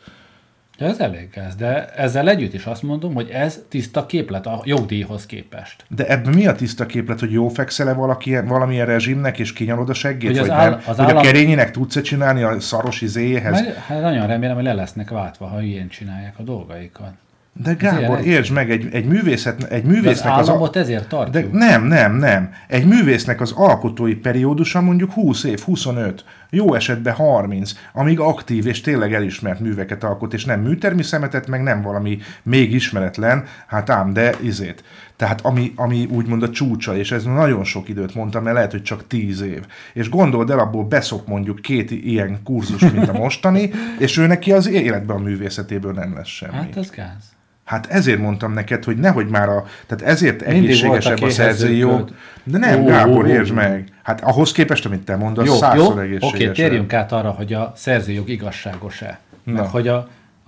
[0.79, 5.27] Ez elég ez, de ezzel együtt is azt mondom, hogy ez tiszta képlet a jogdíjhoz
[5.27, 5.85] képest.
[5.89, 9.95] De ebben mi a tiszta képlet, hogy jó fekszel-e valaki, valamilyen rezsimnek, és kinyalod a
[9.95, 10.79] seggét, Hogy az vagy áll- nem?
[10.79, 13.61] az hogy állam- a kerényének tudsz-e csinálni a szaros izéhez?
[13.61, 17.13] Meg, hát nagyon remélem, hogy le lesznek váltva, ha ilyen csinálják a dolgaikat.
[17.53, 20.79] De Gábor, Azért értsd meg, egy, egy, művészet, egy De az művésznek az, államot a...
[20.79, 21.53] ezért De tartjuk.
[21.53, 22.51] nem, nem, nem.
[22.69, 28.81] Egy művésznek az alkotói periódusa mondjuk 20 év, 25, jó esetben 30, amíg aktív és
[28.81, 34.13] tényleg elismert műveket alkot, és nem műtermi szemetet, meg nem valami még ismeretlen, hát ám,
[34.13, 34.85] de izét.
[35.21, 38.83] Tehát ami, ami úgymond a csúcsa, és ez nagyon sok időt mondtam, mert lehet, hogy
[38.83, 39.67] csak 10 év.
[39.93, 44.53] És gondold el, abból beszok mondjuk két ilyen kurzus, mint a mostani, és ő neki
[44.53, 46.53] az életben a művészetéből nem lesz semmi.
[46.53, 47.37] Hát ez gáz.
[47.65, 49.65] Hát ezért mondem neked, hogy nehogy már a...
[49.87, 52.11] Tehát ezért Mindig egészségesebb voltak a szerzői jog.
[52.45, 53.89] De nem, Ó, Gábor, ó, értsd meg.
[54.03, 56.55] Hát ahhoz képest, amit te mondasz, Jó, jó, százszor oké, egészségesebb.
[56.55, 59.19] térjünk át arra, hogy a szerzőjog igazságos-e.
[59.43, 59.53] Na.
[59.53, 59.97] Meg hogy a,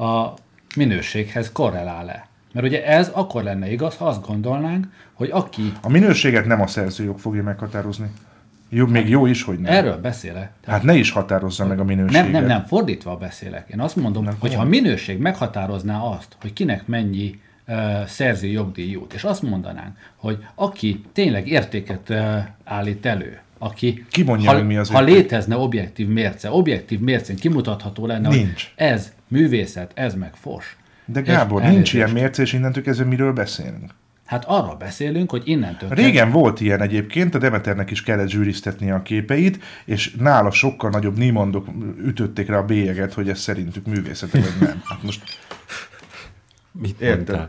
[0.05, 0.35] a
[0.77, 2.31] minőséghez korrelál-e.
[2.53, 6.67] Mert ugye ez akkor lenne igaz, ha azt gondolnánk, hogy aki A minőséget nem a
[6.67, 8.11] szerzőjog fogja meghatározni.
[8.69, 9.73] Jó, még jó is, hogy nem.
[9.73, 12.23] erről beszélek, Hát ne is határozza meg a minőséget.
[12.23, 13.69] Nem, nem, nem, fordítva beszélek.
[13.69, 18.47] Én azt mondom, Nem, hogy ha a minőség meghatározná azt, hogy kinek mennyi uh, szerző
[18.47, 24.51] jogdíj jut, és azt mondanánk, hogy aki tényleg értéket uh, állít elő, aki, Ki mondja
[24.51, 25.15] ha, mi az ha érték?
[25.15, 28.73] létezne objektív mérce, objektív mércén kimutatható lenne, Nincs.
[28.77, 30.77] hogy ez művészet, ez meg fos.
[31.13, 31.95] De Gábor, nincs elnézést.
[31.95, 33.95] ilyen mérce, és innentől kezdve miről beszélünk?
[34.25, 39.03] Hát arról beszélünk, hogy innentől Régen volt ilyen egyébként, a Demeternek is kellett zsűriztetni a
[39.03, 41.69] képeit, és nála sokkal nagyobb nímondok
[42.05, 44.83] ütötték rá a bélyeget, hogy ez szerintük művészete, vagy nem.
[44.85, 45.39] Hát most
[46.73, 47.49] Mit Érted.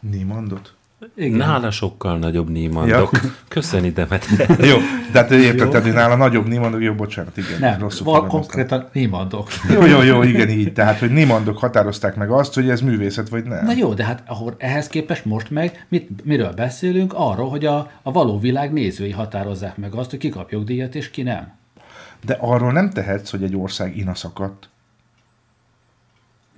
[0.00, 0.74] nímondot?
[1.16, 1.38] Igen.
[1.38, 3.10] Nála sokkal nagyobb nímandok.
[3.12, 3.30] Ja.
[3.48, 4.26] Köszöni, Demet.
[4.70, 4.76] Jó,
[5.12, 7.60] de hát érted, tehát hogy nála nagyobb nímondok, jó, bocsánat, igen.
[7.60, 9.48] Nem, rosszul val konkrétan imádok.
[9.70, 10.72] Jó, jó, jó, igen, így.
[10.72, 13.64] Tehát, hogy nímondok határozták meg azt, hogy ez művészet, vagy nem.
[13.64, 17.12] Na jó, de hát ahol ehhez képest most meg mit, miről beszélünk?
[17.16, 21.10] Arról, hogy a, a való világ nézői határozzák meg azt, hogy ki kap jogdíjat és
[21.10, 21.58] ki nem.
[22.24, 24.68] De arról nem tehetsz, hogy egy ország inaszakadt.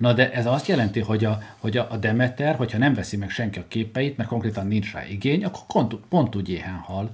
[0.03, 3.31] Na de ez azt jelenti, hogy a, hogy a, a Demeter, hogyha nem veszi meg
[3.31, 7.11] senki a képeit, mert konkrétan nincs rá igény, akkor pont, pont úgy éhen hal.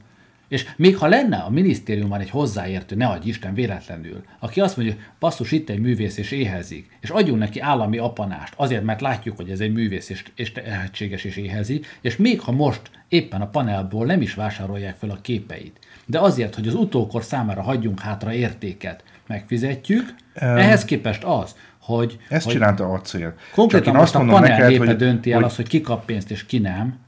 [0.49, 4.95] És még ha lenne a minisztériumban egy hozzáértő, ne adj Isten véletlenül, aki azt mondja,
[4.95, 9.37] hogy basszus, itt egy művész és éhezik, és adjunk neki állami apanást, azért, mert látjuk,
[9.37, 13.49] hogy ez egy művész és, és tehetséges és éhezik, és még ha most éppen a
[13.49, 18.33] panelból nem is vásárolják fel a képeit, de azért, hogy az utókor számára hagyjunk hátra
[18.33, 21.57] értéket, megfizetjük, ehhez képest az,
[21.95, 23.35] hogy, Ezt hogy csinálta a cél.
[23.55, 26.05] Konkrétan én most a mondom panel neked, hogy- dönti el hogy- azt, hogy ki kap
[26.05, 26.99] pénzt és ki nem.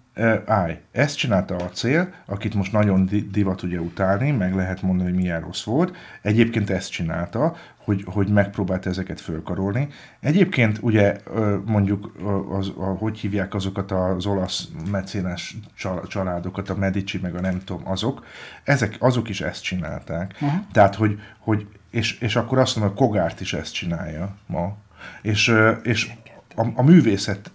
[0.46, 5.10] Állj, ezt csinálta a cél, akit most nagyon di- divat ugye utálni, meg lehet mondani,
[5.10, 5.96] hogy milyen rossz volt.
[6.22, 9.88] Egyébként ezt csinálta, hogy, hogy megpróbálta ezeket fölkarolni.
[10.20, 11.16] Egyébként ugye
[11.64, 12.12] mondjuk,
[12.58, 17.60] az, a, hogy hívják azokat az olasz mecénás csal- családokat, a Medici, meg a nem
[17.64, 18.24] tudom, azok,
[18.64, 20.34] ezek, azok is ezt csinálták.
[20.40, 20.62] Aha.
[20.72, 24.76] Tehát, hogy, hogy és, és akkor azt mondom, hogy Kogárt is ezt csinálja ma.
[25.22, 26.10] És, és
[26.54, 27.50] a, a művészet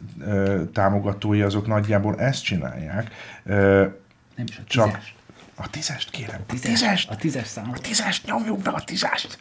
[0.74, 3.12] támogatói azok nagyjából ezt csinálják.
[4.36, 5.16] Nem is a csak tízes.
[5.56, 6.42] a tízest kérem.
[6.48, 7.10] A Tízes, tízest!
[7.10, 7.78] A tízes számot.
[7.78, 9.38] A tízest, nyomjuk be a tízest!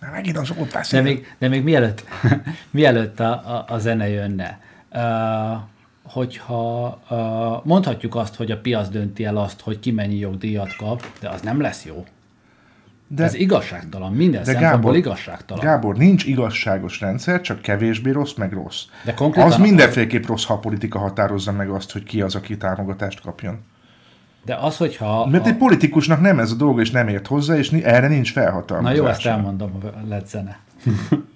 [0.00, 2.04] Már megint az ott De még, de még mielőtt,
[2.70, 4.60] mielőtt a, a, a zene jönne,
[4.92, 5.02] uh,
[6.02, 11.06] hogyha uh, mondhatjuk azt, hogy a piac dönti el azt, hogy ki mennyi jogdíjat kap,
[11.20, 12.06] de az nem lesz jó.
[13.08, 15.64] De, Ez igazságtalan, minden De szempontból Gábor, igazságtalan.
[15.64, 18.82] Gábor, nincs igazságos rendszer, csak kevésbé rossz, meg rossz.
[19.04, 22.56] De konkrétan az mindenféleképp rossz, ha a politika határozza meg azt, hogy ki az, aki
[22.56, 23.58] támogatást kapjon.
[24.44, 25.26] De az, hogyha...
[25.26, 28.34] Mert a- egy politikusnak nem ez a dolga, és nem ért hozzá, és erre nincs
[28.34, 28.96] Na felhatalmazása.
[29.02, 30.58] jó, ezt elmondom, a lett zene.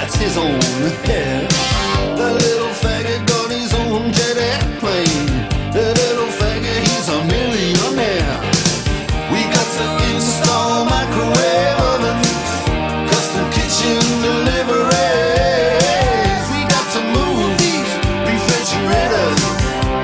[0.00, 0.60] buddy, that's his own
[1.04, 1.48] hair.
[2.16, 5.26] The little faggot got his own jet airplane.
[5.72, 8.40] The little faggot, he's a millionaire.
[9.32, 9.84] We got to
[10.14, 12.20] install microwave oven,
[13.08, 14.94] custom kitchen deliveries.
[16.52, 17.92] We got to move these
[18.30, 19.40] refrigerators.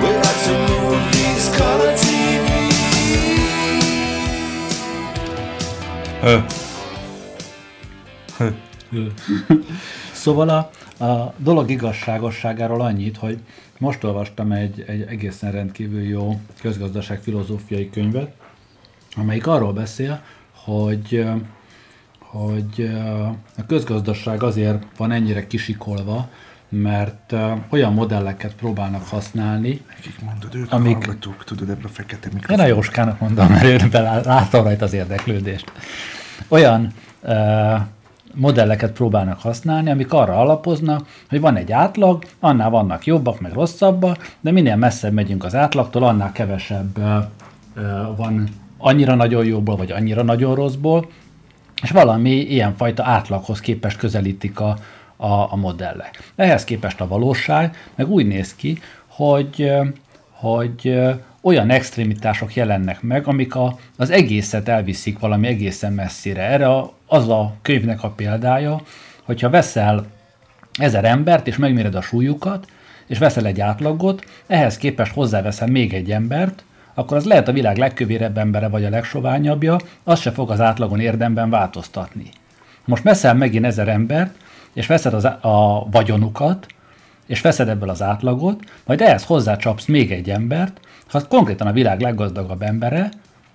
[0.02, 2.66] We got to move these color TVs.
[10.26, 10.70] Szóval a,
[11.04, 13.38] a dolog igazságosságáról annyit, hogy
[13.78, 18.32] most olvastam egy, egy egészen rendkívül jó közgazdaság filozófiai könyvet,
[19.16, 20.20] amelyik arról beszél,
[20.54, 21.26] hogy,
[22.18, 22.90] hogy
[23.56, 26.28] a közgazdaság azért van ennyire kisikolva,
[26.68, 27.34] mert
[27.70, 32.64] olyan modelleket próbálnak használni, Akik mondod, ők Amik- hallgatók, tudod, ebben a fekete én mikrofon.
[32.64, 33.88] a Jóskának mondom, mert én
[34.24, 35.72] látom rajta az érdeklődést.
[36.48, 37.74] Olyan ö,
[38.36, 44.36] modelleket próbálnak használni, amik arra alapoznak, hogy van egy átlag, annál vannak jobbak, meg rosszabbak,
[44.40, 46.98] de minél messzebb megyünk az átlagtól, annál kevesebb
[48.16, 51.10] van annyira nagyon jóból, vagy annyira nagyon rosszból,
[51.82, 54.78] és valami ilyenfajta átlaghoz képest közelítik a,
[55.16, 56.32] a, a modellek.
[56.36, 59.72] Ehhez képest a valóság meg úgy néz ki, hogy,
[60.30, 60.98] hogy
[61.40, 66.42] olyan extrémitások jelennek meg, amik a, az egészet elviszik valami egészen messzire.
[66.42, 68.80] Erre a, az a könyvnek a példája,
[69.22, 70.06] hogyha veszel
[70.78, 72.66] ezer embert, és megméred a súlyukat,
[73.06, 76.64] és veszel egy átlagot, ehhez képest hozzáveszel még egy embert,
[76.94, 81.00] akkor az lehet a világ legkövérebb embere vagy a legsoványabbja, az se fog az átlagon
[81.00, 82.30] érdemben változtatni.
[82.84, 84.34] Most veszel megint ezer embert,
[84.72, 86.66] és veszed az, a vagyonukat,
[87.26, 92.00] és veszed ebből az átlagot, majd ehhez hozzácsapsz még egy embert, ha konkrétan a világ
[92.00, 93.08] leggazdagabb embere,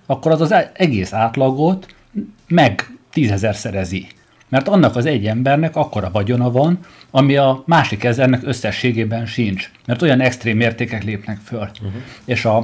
[0.06, 1.94] akkor az az e- egész átlagot
[2.48, 4.06] meg tízezer szerezi.
[4.48, 6.78] Mert annak az egy embernek akkora vagyona van,
[7.10, 9.70] ami a másik ezernek összességében sincs.
[9.86, 11.68] Mert olyan extrém értékek lépnek föl.
[11.82, 12.02] Uh-huh.
[12.24, 12.56] És a,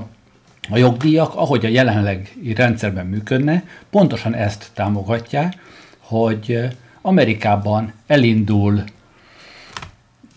[0.70, 5.54] a jogdíjak, ahogy a jelenlegi rendszerben működne, pontosan ezt támogatják,
[5.98, 6.68] hogy
[7.00, 8.84] Amerikában elindul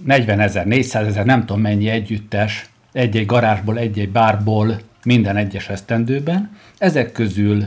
[0.05, 6.57] 40 ezer, 400 ezer, nem tudom mennyi együttes, egy-egy garázsból, egy-egy bárból minden egyes esztendőben.
[6.77, 7.63] Ezek közül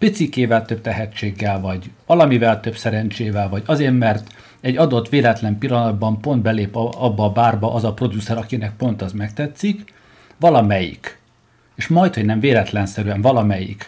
[0.00, 6.42] picikével több tehetséggel, vagy valamivel több szerencsével, vagy azért, mert egy adott véletlen pillanatban pont
[6.42, 9.92] belép abba a bárba az a producer, akinek pont az megtetszik,
[10.38, 11.18] valamelyik,
[11.74, 13.86] és majd, hogy nem véletlenszerűen valamelyik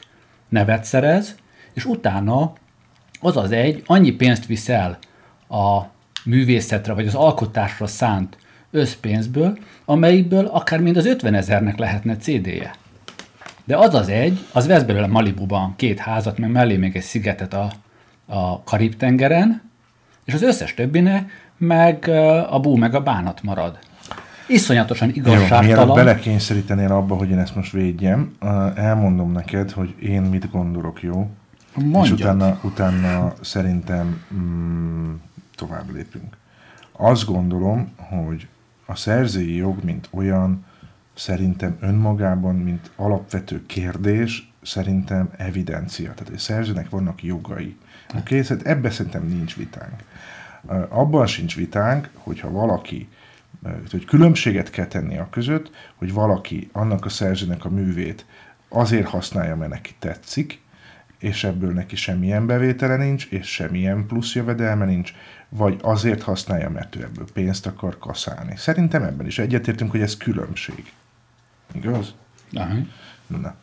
[0.48, 1.34] nevet szerez,
[1.72, 2.52] és utána
[3.20, 4.98] az az egy annyi pénzt visz el
[5.48, 5.82] a
[6.24, 8.36] művészetre, vagy az alkotásra szánt
[8.70, 12.80] összpénzből, amelyikből akár mind az 50 ezernek lehetne CD-je.
[13.64, 17.54] De az az egy, az vesz belőle Malibuban két házat, meg mellé még egy szigetet
[17.54, 17.72] a,
[18.26, 19.62] a Karib-tengeren,
[20.24, 22.08] és az összes többinek meg
[22.50, 23.78] a bú meg a bánat marad.
[24.46, 25.94] Iszonyatosan Jó, mielőtt igazságtalan.
[25.94, 28.36] belekényszerítenél abba, hogy én ezt most védjem,
[28.74, 31.30] elmondom neked, hogy én mit gondolok, jó?
[31.76, 32.18] És Mondjad.
[32.18, 35.12] utána, utána szerintem mm,
[35.56, 36.36] tovább lépünk.
[36.92, 38.46] Azt gondolom, hogy
[38.86, 40.64] a szerzői jog, mint olyan,
[41.14, 46.14] szerintem önmagában, mint alapvető kérdés, szerintem evidencia.
[46.14, 47.76] Tehát egy szerzőnek vannak jogai.
[48.08, 48.42] Oké, okay?
[48.42, 50.02] szóval ebben szerintem nincs vitánk.
[50.88, 53.08] Abban sincs vitánk, hogyha valaki,
[53.90, 58.26] hogy különbséget kell tenni a között, hogy valaki annak a szerzőnek a művét
[58.68, 60.60] azért használja, mert neki tetszik,
[61.18, 65.12] és ebből neki semmilyen bevétele nincs, és semmilyen plusz jövedelme nincs,
[65.48, 68.56] vagy azért használja, mert ő ebből pénzt akar kaszálni.
[68.56, 70.92] Szerintem ebben is egyetértünk, hogy ez különbség.
[71.74, 72.14] Igaz?
[72.52, 72.74] Aha.
[73.26, 73.54] Na.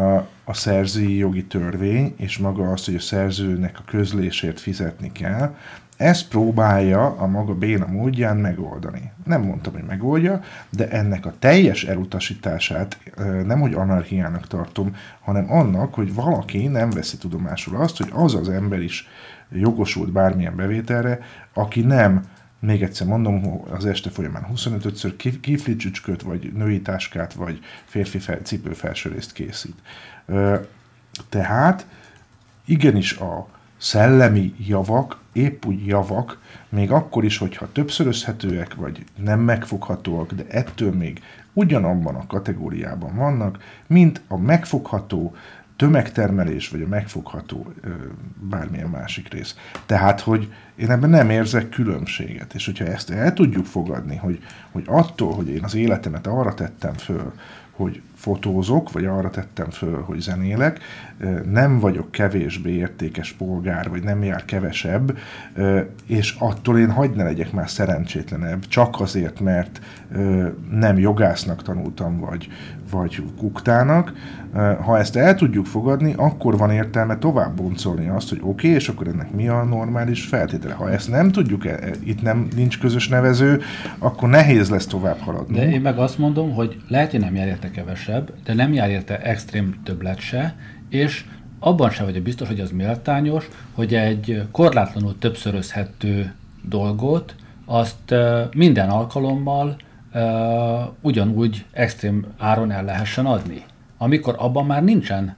[0.00, 5.54] A, a szerzői jogi törvény, és maga az, hogy a szerzőnek a közlésért fizetni kell,
[5.96, 9.12] ezt próbálja a maga béna módján megoldani.
[9.24, 12.98] Nem mondtam, hogy megoldja, de ennek a teljes elutasítását
[13.44, 18.48] nem, hogy anarchiának tartom, hanem annak, hogy valaki nem veszi tudomásul azt, hogy az az
[18.48, 19.08] ember is
[19.50, 21.18] jogosult bármilyen bevételre,
[21.52, 22.22] aki nem
[22.66, 28.38] még egyszer mondom, az este folyamán 25-ször kifli csücsköt, vagy női táskát, vagy férfi fel,
[28.38, 29.76] cipőfelsőrészt készít.
[30.26, 30.56] Ö,
[31.28, 31.86] Tehát
[32.64, 40.32] igenis a szellemi javak, épp úgy javak, még akkor is, hogyha többszörözhetőek, vagy nem megfoghatóak,
[40.32, 41.22] de ettől még
[41.52, 45.34] ugyanabban a kategóriában vannak, mint a megfogható
[45.82, 47.72] tömegtermelés, vagy a megfogható
[48.40, 49.56] bármilyen másik rész.
[49.86, 54.38] Tehát, hogy én ebben nem érzek különbséget, és hogyha ezt el tudjuk fogadni, hogy,
[54.72, 57.32] hogy attól, hogy én az életemet arra tettem föl,
[57.70, 60.78] hogy fotózok, vagy arra tettem föl, hogy zenélek,
[61.50, 65.18] nem vagyok kevésbé értékes polgár, vagy nem jár kevesebb,
[66.06, 69.80] és attól én hagyd ne legyek már szerencsétlenebb, csak azért, mert
[70.70, 72.48] nem jogásznak tanultam, vagy,
[72.90, 74.12] vagy kuktának.
[74.84, 78.88] Ha ezt el tudjuk fogadni, akkor van értelme tovább boncolni azt, hogy oké, okay, és
[78.88, 80.74] akkor ennek mi a normális feltétele.
[80.74, 83.60] Ha ezt nem tudjuk, e- e- itt nem nincs közös nevező,
[83.98, 85.58] akkor nehéz lesz tovább haladni.
[85.58, 87.70] De én meg azt mondom, hogy lehet, hogy nem jár érte
[88.12, 90.54] kevesebb, de nem jár érte extrém többlet se,
[90.88, 91.24] és
[91.58, 98.14] abban sem vagyok biztos, hogy az méltányos, hogy egy korlátlanul többszörözhető dolgot, azt
[98.54, 99.76] minden alkalommal
[101.00, 103.64] ugyanúgy extrém áron el lehessen adni,
[103.98, 105.36] amikor abban már nincsen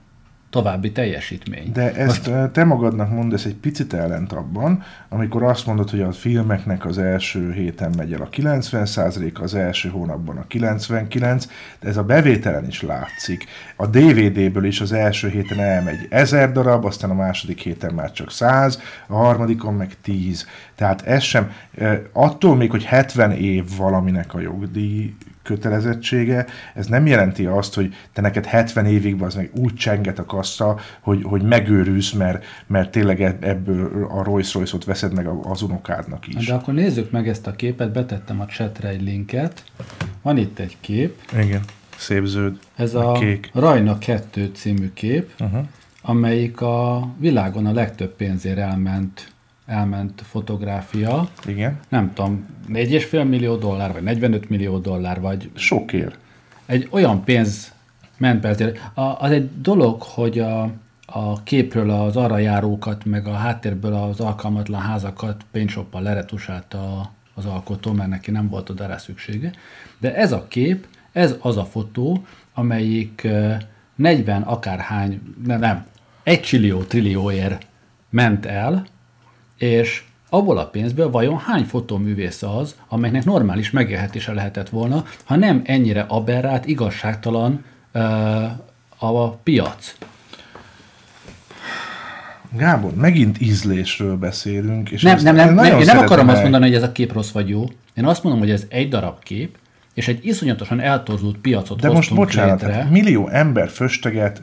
[0.49, 1.71] további teljesítmény.
[1.71, 2.51] De ezt Most...
[2.51, 7.51] te magadnak mondasz egy picit ellent abban, amikor azt mondod, hogy a filmeknek az első
[7.51, 11.47] héten megy el a 90%, az első hónapban a 99,
[11.79, 13.45] de ez a bevételen is látszik.
[13.75, 18.31] A DVD-ből is az első héten elmegy 1000 darab, aztán a második héten már csak
[18.31, 20.47] 100, a harmadikon meg 10.
[20.75, 27.05] Tehát ez sem, eh, attól még, hogy 70 év valaminek a jogdíj kötelezettsége, ez nem
[27.07, 31.41] jelenti azt, hogy te neked 70 évig az meg úgy csenget a kassa, hogy, hogy
[31.41, 36.45] megőrülsz, mert, mert tényleg eb- ebből a Rolls Royce-ot veszed meg az unokádnak is.
[36.45, 39.63] De akkor nézzük meg ezt a képet, betettem a chatre egy linket.
[40.21, 41.61] Van itt egy kép, Igen,
[41.97, 43.49] szép zöld, ez a kék.
[43.53, 45.65] Rajna 2 című kép, Uh-huh.
[46.01, 49.33] amelyik a világon a legtöbb pénzért elment,
[49.65, 51.29] elment fotográfia.
[51.45, 56.17] Igen, Nem tudom, 4,5 millió dollár, vagy 45 millió dollár, vagy sokért.
[56.65, 57.73] egy olyan pénz
[58.17, 58.45] ment.
[58.93, 60.71] A, az egy dolog, hogy a,
[61.05, 67.91] a képről az arra járókat, meg a háttérből az alkalmatlan házakat paintshop-pal leretusálta az alkotó,
[67.91, 69.51] mert neki nem volt oda rá szüksége.
[69.97, 73.53] De ez a kép, ez az a fotó, amelyik ö,
[73.95, 75.85] 40 akárhány, nem, nem,
[76.23, 77.65] egy csillió trillióért
[78.09, 78.85] ment el,
[79.57, 85.61] és abból a pénzből vajon hány fotóművész az, amelynek normális megélhetése lehetett volna, ha nem
[85.65, 87.99] ennyire aberrált, igazságtalan ö,
[88.97, 89.95] a piac.
[92.57, 94.89] Gábor, megint ízlésről beszélünk.
[94.91, 97.13] És Nem, nem, nem, nem, én nem akarom azt el- mondani, hogy ez a kép
[97.13, 97.63] rossz vagy jó.
[97.93, 99.57] Én azt mondom, hogy ez egy darab kép,
[99.93, 102.75] és egy iszonyatosan eltorzult piacot De most bocsánat, létre.
[102.75, 104.41] hát millió ember fösteget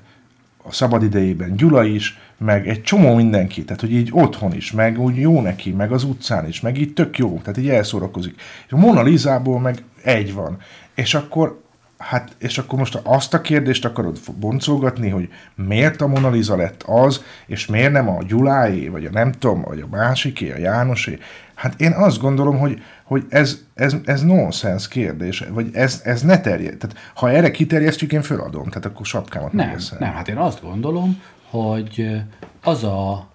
[0.62, 5.00] a szabad idejében, Gyula is, meg egy csomó mindenki, tehát hogy így otthon is, meg
[5.00, 8.40] úgy jó neki, meg az utcán is, meg így tök jó, tehát így elszórakozik.
[8.66, 10.58] És a Mona Lisából meg egy van.
[10.94, 11.62] És akkor
[12.02, 16.82] Hát, és akkor most azt a kérdést akarod boncolgatni, hogy miért a Mona Lisa lett
[16.82, 21.18] az, és miért nem a Gyuláé, vagy a nem tudom, vagy a másiké, a Jánosé.
[21.54, 26.40] Hát én azt gondolom, hogy, hogy ez, ez, ez nonsens kérdés, vagy ez, ez ne
[26.40, 26.76] terjed.
[26.76, 29.98] Tehát ha erre kiterjesztjük, én föladom, tehát akkor sapkámat Nem, megeszem.
[30.00, 32.22] nem, hát én azt gondolom, hogy
[32.62, 33.28] az a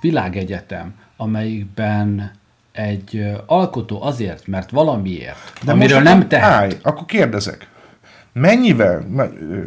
[0.00, 2.32] világegyetem, amelyikben
[2.72, 7.68] egy alkotó azért, mert valamiért, De amiről most nem tehet, Állj, akkor kérdezek.
[8.32, 9.04] Mennyivel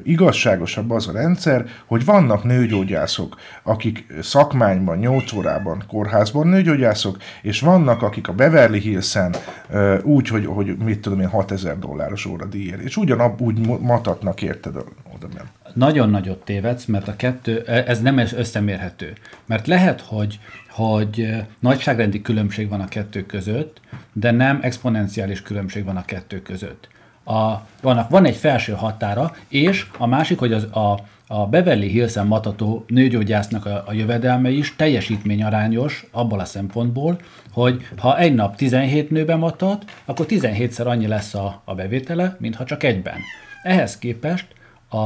[0.04, 8.02] igazságosabb az a rendszer, hogy vannak nőgyógyászok, akik szakmányban, 8 órában, kórházban nőgyógyászok, és vannak,
[8.02, 9.36] akik a Beverly Hills-en
[9.70, 14.76] ö, úgy, hogy, hogy mit tudom én, 6000 dolláros óradíjért, és ugyanab úgy matatnak, érted,
[15.16, 15.46] oda nem.
[15.74, 19.14] nagyon nagyot tévedsz, mert a kettő, ez nem összemérhető.
[19.46, 20.40] Mert lehet, hogy,
[20.70, 21.28] hogy
[21.60, 23.82] nagyságrendi különbség van a kettő között,
[24.14, 26.92] de nem exponenciális különbség van a kettő között.
[27.24, 32.28] A, vannak, van egy felső határa, és a másik, hogy az, a, a Beverly Hills-en
[32.28, 37.20] matató nőgyógyásznak a, a jövedelme is teljesítményarányos abból a szempontból,
[37.52, 42.56] hogy ha egy nap 17 nőbe matat, akkor 17-szer annyi lesz a, a bevétele, mint
[42.56, 43.18] ha csak egyben.
[43.64, 44.48] Ehhez képest
[44.90, 44.98] a,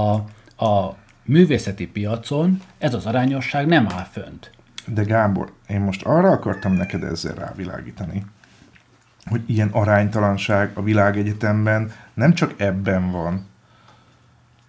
[0.65, 4.51] a művészeti piacon ez az arányosság nem áll fönt.
[4.85, 8.25] De Gábor, én most arra akartam neked ezzel rávilágítani,
[9.29, 13.45] hogy ilyen aránytalanság a világegyetemben nem csak ebben van.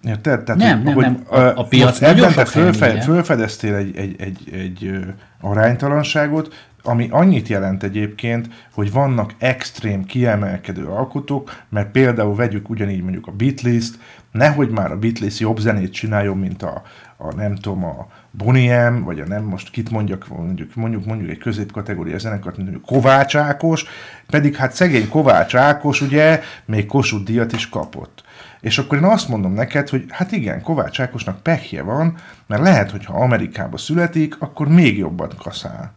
[0.03, 0.43] Érted?
[0.43, 1.41] Tehát, Nem, hogy- nem, nem.
[1.41, 4.99] A- a piac ebben te fölfe, fölfedeztél egy, egy, egy, egy
[5.41, 13.27] aránytalanságot, ami annyit jelent egyébként, hogy vannak extrém kiemelkedő alkotók, mert például vegyük ugyanígy mondjuk
[13.27, 13.99] a Beatles-t,
[14.33, 16.83] nehogy már a Beatles jobb zenét csináljon, mint a,
[17.17, 21.31] a nem tudom, a Bonnie M, vagy a nem, most kit mondjak, mondjuk, mondjuk, mondjuk
[21.31, 23.85] egy középkategória zenekart, mondjuk Kovács Ákos,
[24.27, 28.25] pedig hát szegény Kovács Ákos ugye még Kossuth díjat is kapott.
[28.61, 32.17] És akkor én azt mondom neked, hogy hát igen, Kovács Ákosnak pehje van,
[32.47, 35.93] mert lehet, hogy ha Amerikába születik, akkor még jobban kaszál.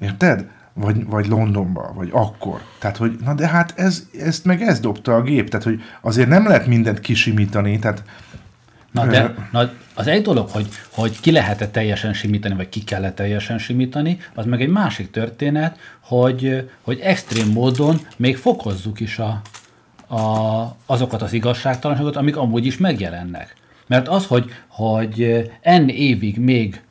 [0.00, 0.46] Érted?
[0.72, 2.60] Vagy, vagy Londonba, vagy akkor.
[2.78, 5.48] Tehát, hogy na de hát ez, ezt meg ez dobta a gép.
[5.48, 7.78] Tehát, hogy azért nem lehet mindent kisimítani.
[7.78, 8.02] Tehát
[8.90, 13.12] Na, de na, az egy dolog, hogy, hogy ki lehet-e teljesen simítani, vagy ki kell
[13.12, 19.40] teljesen simítani, az meg egy másik történet, hogy, hogy extrém módon még fokozzuk is a,
[20.14, 23.54] a, azokat az igazságtalanságokat, amik amúgy is megjelennek.
[23.86, 26.82] Mert az, hogy, hogy N évig még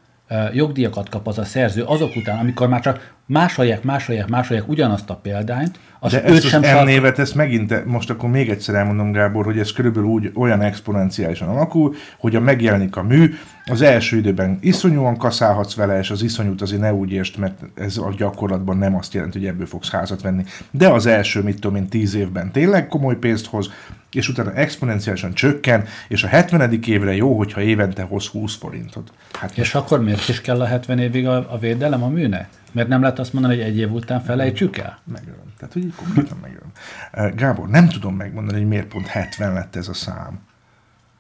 [0.54, 5.16] jogdíjakat kap az a szerző azok után, amikor már csak másolják, másolják, másolják ugyanazt a
[5.16, 9.12] példányt, az De ezt sem az tart- névet, ezt megint, most akkor még egyszer elmondom,
[9.12, 13.34] Gábor, hogy ez körülbelül úgy olyan exponenciálisan alakul, hogy a megjelenik a mű,
[13.66, 17.98] az első időben iszonyúan kaszálhatsz vele, és az iszonyút azért ne úgy értsd, mert ez
[17.98, 20.44] a gyakorlatban nem azt jelenti, hogy ebből fogsz házat venni.
[20.72, 23.70] De az első, mit tudom én, tíz évben tényleg komoly pénzt hoz,
[24.12, 26.80] és utána exponenciálisan csökken, és a 70.
[26.86, 29.12] évre jó, hogyha évente hoz 20 forintot.
[29.34, 32.50] Hát És akkor miért is kell a 70 évig a, a védelem a műne?
[32.72, 35.00] Miért nem lehet azt mondani, hogy egy év után felejtsük el?
[35.04, 35.54] megölöm.
[35.58, 37.36] Tehát, hogy így konkrétan megölöm.
[37.36, 40.40] Gábor, nem tudom megmondani, hogy miért pont 70 lett ez a szám.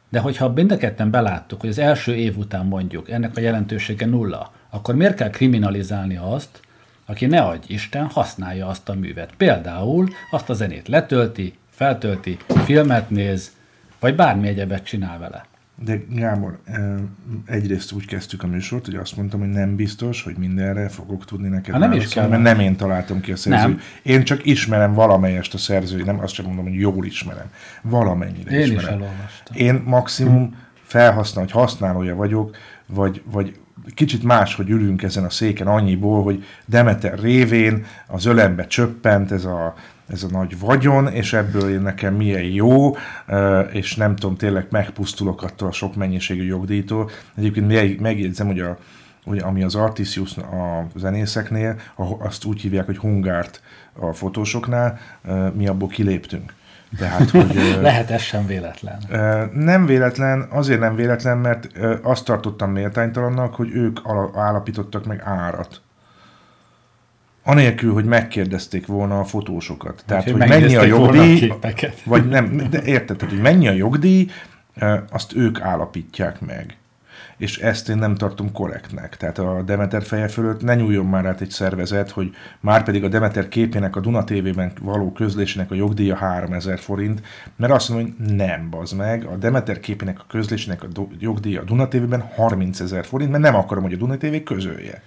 [0.09, 4.05] De hogyha mind a ketten beláttuk, hogy az első év után mondjuk ennek a jelentősége
[4.05, 6.59] nulla, akkor miért kell kriminalizálni azt,
[7.05, 9.33] aki ne adj Isten, használja azt a művet.
[9.37, 13.51] Például azt a zenét letölti, feltölti, filmet néz,
[13.99, 15.45] vagy bármi egyebet csinál vele.
[15.84, 16.59] De Gábor,
[17.45, 21.47] egyrészt úgy kezdtük a műsort, hogy azt mondtam, hogy nem biztos, hogy mindenre fogok tudni
[21.47, 22.27] neked Hát nem is kell.
[22.27, 23.67] mert nem én találtam ki a szerzőt.
[23.67, 23.80] Nem.
[24.01, 27.51] Én csak ismerem valamelyest a szerzőt, nem azt sem mondom, hogy jól ismerem.
[27.82, 28.93] Valamennyire Én is ismerem.
[29.01, 29.55] elolvastam.
[29.55, 32.55] Én maximum felhasznál, hogy használója vagyok,
[32.88, 33.55] vagy, vagy
[33.93, 39.45] kicsit más, hogy ülünk ezen a széken annyiból, hogy Demeter révén az ölembe csöppent ez
[39.45, 39.73] a,
[40.10, 42.95] ez a nagy vagyon, és ebből én nekem milyen jó,
[43.72, 47.10] és nem tudom, tényleg megpusztulok attól a sok mennyiségű jogdíjtól.
[47.38, 48.78] Egyébként meg- megjegyzem, hogy, a,
[49.26, 51.76] hogy ami az Artisius a zenészeknél,
[52.20, 53.62] azt úgy hívják, hogy hungárt
[53.99, 54.99] a fotósoknál,
[55.53, 56.53] mi abból kiléptünk.
[56.97, 58.97] Tehát, hogy, eh, Lehet ez sem véletlen.
[59.53, 61.70] Nem véletlen, azért nem véletlen, mert
[62.03, 65.82] azt tartottam méltánytalannak, hogy ők ala- állapítottak meg árat.
[67.49, 70.03] Anélkül, hogy megkérdezték volna a fotósokat.
[70.05, 72.01] Tehát, hogy hogy mennyi a a jogdíj, képeket.
[72.03, 74.27] vagy nem, de érted, tehát, hogy mennyi a jogdíj,
[75.11, 76.77] azt ők állapítják meg.
[77.37, 79.17] És ezt én nem tartom korrektnek.
[79.17, 83.07] Tehát a Demeter feje fölött ne nyúljon már át egy szervezet, hogy már pedig a
[83.07, 87.21] Demeter képének a Duna TV-ben való közlésének a jogdíja 3000 forint,
[87.55, 91.61] mert azt mondom, hogy nem, bazd meg, a Demeter képének a közlésének a do- jogdíja
[91.61, 95.01] a Duna TV-ben 30 ezer forint, mert nem akarom, hogy a Duna TV közölje.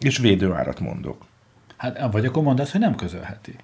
[0.00, 1.26] És védőárat mondok.
[1.76, 3.54] Hát vagy akkor mondd azt, hogy nem közölheti.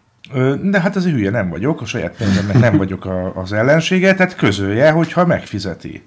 [0.62, 4.37] De hát az hülye nem vagyok, a saját pénzemnek nem vagyok a, az ellensége, tehát
[4.37, 6.03] közölje, hogyha megfizeti.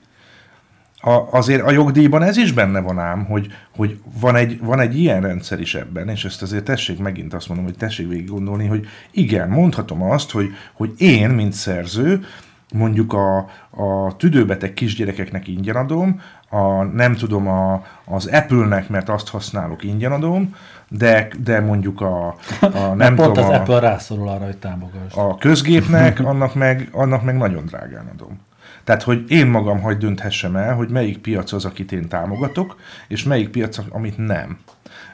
[0.99, 4.99] A, azért a jogdíjban ez is benne van ám, hogy, hogy van, egy, van egy
[4.99, 8.67] ilyen rendszer is ebben, és ezt azért tessék megint azt mondom, hogy tessék végig gondolni,
[8.67, 12.25] hogy igen, mondhatom azt, hogy, hogy én, mint szerző,
[12.73, 13.37] mondjuk a,
[13.69, 20.11] a tüdőbeteg kisgyerekeknek ingyen adom, a, nem tudom, a, az Apple-nek, mert azt használok ingyen
[20.11, 20.55] adom,
[20.89, 22.27] de, de mondjuk a,
[22.59, 25.15] a nem pont tudom, az a, Apple rászorul arra, hogy támogass.
[25.15, 28.39] a közgépnek, annak meg, annak meg nagyon drágán adom.
[28.83, 32.75] Tehát, hogy én magam hagy dönthessem el, hogy melyik piac az, akit én támogatok,
[33.07, 34.59] és melyik piac, amit nem.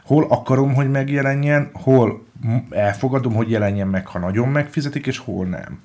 [0.05, 2.25] Hol akarom, hogy megjelenjen, hol
[2.69, 5.79] elfogadom, hogy jelenjen meg, ha nagyon megfizetik, és hol nem.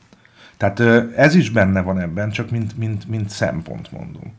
[0.57, 0.81] Tehát
[1.17, 4.35] ez is benne van ebben, csak mint, mint, mint szempont mondom.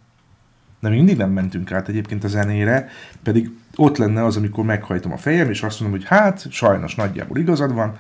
[0.80, 2.90] De még mindig nem mentünk át egyébként a zenére,
[3.24, 7.38] pedig ott lenne az, amikor meghajtom a fejem, és azt mondom, hogy hát, sajnos nagyjából
[7.38, 7.98] igazad van,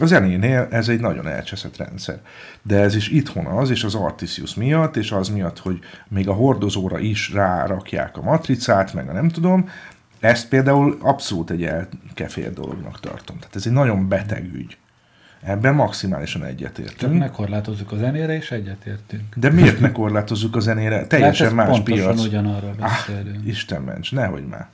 [0.00, 2.20] a zenénél ez egy nagyon elcseszett rendszer.
[2.62, 6.32] De ez is itthon az, és az Artisius miatt, és az miatt, hogy még a
[6.32, 9.68] hordozóra is rárakják a matricát, meg a nem tudom,
[10.20, 13.38] ezt például abszolút egy elkefér dolognak tartom.
[13.38, 14.76] Tehát ez egy nagyon beteg ügy.
[15.42, 17.18] Ebben maximálisan Csak egyetértünk.
[17.18, 19.34] ne korlátozzuk a zenére, és egyetértünk.
[19.36, 21.06] De miért ne korlátozzuk a zenére?
[21.06, 22.26] Teljesen Hát ez más pontosan piac.
[22.26, 23.46] ugyanarról Ah, beszélünk.
[23.46, 24.68] Isten ments, nehogy már.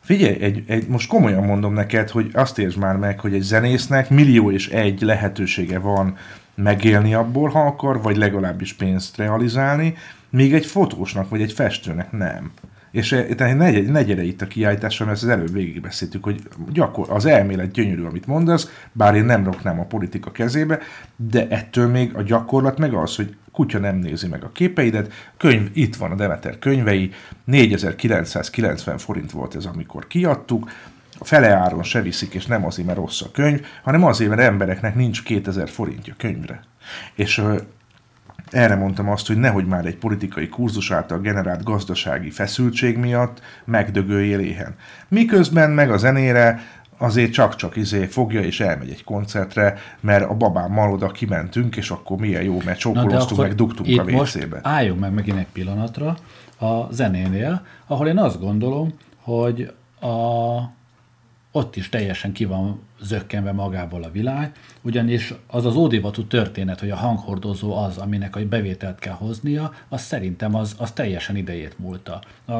[0.00, 4.10] Figyelj, egy, egy, most komolyan mondom neked, hogy azt értsd már meg, hogy egy zenésznek
[4.10, 6.16] millió és egy lehetősége van
[6.54, 9.94] megélni abból, ha akar, vagy legalábbis pénzt realizálni,
[10.30, 12.52] míg egy fotósnak vagy egy festőnek nem.
[12.90, 16.42] És e- tehát ne, ne gyere itt a kiállításra, mert ezt az előbb végigbeszéltük, hogy
[16.72, 20.78] gyakor, az elmélet gyönyörű, amit mondasz, bár én nem raknám a politika kezébe,
[21.16, 25.70] de ettől még a gyakorlat meg az, hogy kutya nem nézi meg a képeidet, könyv,
[25.72, 27.12] itt van a Demeter könyvei,
[27.44, 30.70] 4990 forint volt ez, amikor kiadtuk,
[31.18, 34.42] a fele áron se viszik, és nem azért, mert rossz a könyv, hanem azért, mert
[34.42, 36.62] embereknek nincs 2000 forintja könyvre.
[37.14, 37.42] És
[38.50, 44.38] erre mondtam azt, hogy nehogy már egy politikai kurzus által generált gazdasági feszültség miatt megdögöljél
[44.38, 44.74] éhen.
[45.08, 46.60] Miközben meg a zenére
[46.98, 52.18] azért csak-csak izé fogja és elmegy egy koncertre, mert a babámmal oda kimentünk, és akkor
[52.18, 54.60] milyen jó, mert akkor meg dugtunk a WC-be.
[54.62, 56.16] álljunk meg megint egy pillanatra
[56.58, 60.08] a zenénél, ahol én azt gondolom, hogy a,
[61.52, 66.90] ott is teljesen ki van zökkenve magából a világ, ugyanis az az ódivatú történet, hogy
[66.90, 72.20] a hanghordozó az, aminek a bevételt kell hoznia, az szerintem az, az teljesen idejét múlta.
[72.44, 72.52] A,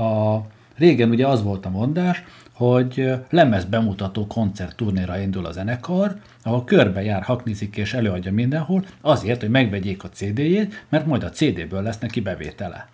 [0.00, 6.64] a, régen ugye az volt a mondás, hogy lemez bemutató koncertturnéra indul a zenekar, ahol
[6.64, 11.82] körbe jár, haknizik és előadja mindenhol, azért, hogy megvegyék a CD-jét, mert majd a CD-ből
[11.82, 12.88] lesz neki bevétele.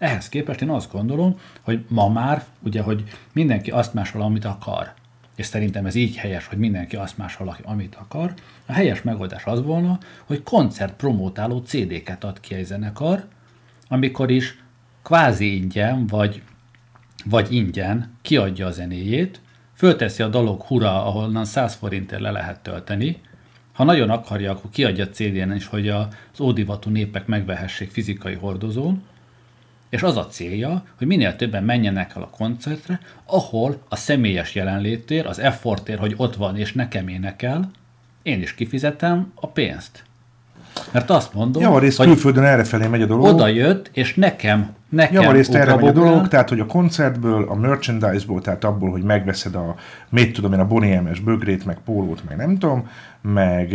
[0.00, 4.92] Ehhez képest én azt gondolom, hogy ma már, ugye, hogy mindenki azt másol, amit akar,
[5.36, 8.34] és szerintem ez így helyes, hogy mindenki azt másol, amit akar,
[8.66, 13.24] a helyes megoldás az volna, hogy koncert promótáló CD-ket ad ki egy zenekar,
[13.88, 14.62] amikor is
[15.02, 16.42] kvázi ingyen, vagy,
[17.24, 19.40] vagy ingyen kiadja a zenéjét,
[19.74, 23.20] fölteszi a dalok hura, ahonnan 100 forintért le lehet tölteni,
[23.72, 29.02] ha nagyon akarja, akkor kiadja CD-en is, hogy az ódivatú népek megvehessék fizikai hordozón,
[29.90, 35.26] és az a célja, hogy minél többen menjenek el a koncertre, ahol a személyes jelenlétér,
[35.26, 37.70] az effortér, hogy ott van és nekem énekel,
[38.22, 40.04] én is kifizetem a pénzt.
[40.90, 43.26] Mert azt mondom, Javarészt hogy külföldön errefelé megy a dolog.
[43.26, 47.54] oda jött, és nekem, nekem Javarészt erre megy a dolog, tehát hogy a koncertből, a
[47.54, 49.74] merchandise-ból, tehát abból, hogy megveszed a,
[50.08, 52.88] mit tudom én, a Bonnie M-es bögrét, meg pólót, meg nem tudom,
[53.20, 53.70] meg,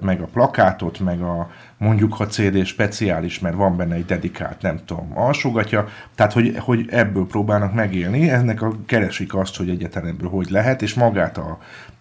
[0.00, 4.78] meg a plakátot, meg a mondjuk, ha CD speciális, mert van benne egy dedikált, nem
[4.84, 10.28] tudom, alsógatja, tehát hogy, hogy ebből próbálnak megélni, ennek a, keresik azt, hogy egyetlen ebből
[10.28, 11.58] hogy lehet, és magát a,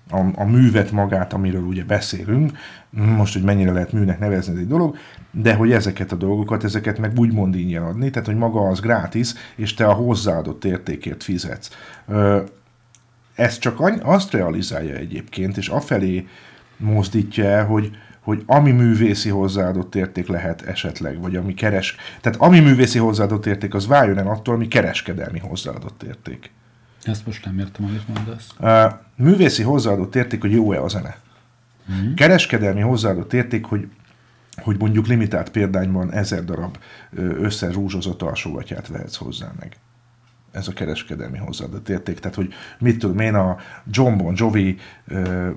[0.09, 2.51] a, a művet magát, amiről ugye beszélünk,
[2.89, 4.97] most, hogy mennyire lehet műnek nevezni, ez egy dolog,
[5.31, 9.33] de hogy ezeket a dolgokat, ezeket meg úgymond ingyen adni, tehát hogy maga az gratis,
[9.55, 11.69] és te a hozzáadott értékért fizetsz.
[13.35, 16.27] Ez csak azt realizálja egyébként, és afelé
[16.77, 17.91] mozdítja el, hogy,
[18.21, 21.95] hogy ami művészi hozzáadott érték lehet esetleg, vagy ami keres...
[22.21, 26.51] Tehát ami művészi hozzáadott érték, az váljon el attól, ami kereskedelmi hozzáadott érték.
[27.07, 28.47] Ezt most nem értem, amit mondasz.
[28.59, 31.17] Uh, művészi hozzáadott érték, hogy jó-e a zene.
[31.91, 32.13] Mm.
[32.13, 33.87] Kereskedelmi hozzáadott érték, hogy
[34.61, 36.77] hogy mondjuk limitált példányban ezer darab
[37.39, 39.75] összerúzsozott alsógatját vehetsz hozzá meg.
[40.51, 42.19] Ez a kereskedelmi hozzáadott érték.
[42.19, 43.57] Tehát, hogy mit tudom én, a
[43.91, 44.77] John Bon Jovi
[45.07, 45.49] ö,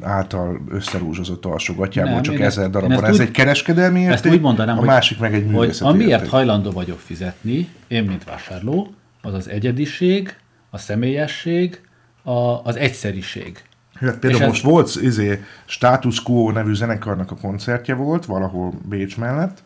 [0.00, 3.10] által összerúzsozott alsógatjából Nem, csak ezer én darab ezt van.
[3.10, 5.90] Ez úgy- egy kereskedelmi érték, Ezt úgy mondanám, a hogy, másik meg egy hogy művészeti
[5.90, 6.30] amiért érték.
[6.30, 10.36] hajlandó vagyok fizetni, én, mint vásárló, az az egyediség,
[10.74, 11.80] a személyesség,
[12.22, 13.62] a, az egyszeriség.
[13.94, 19.18] Hát például És most volt izé, Status Quo nevű zenekarnak a koncertje volt, valahol Bécs
[19.18, 19.62] mellett.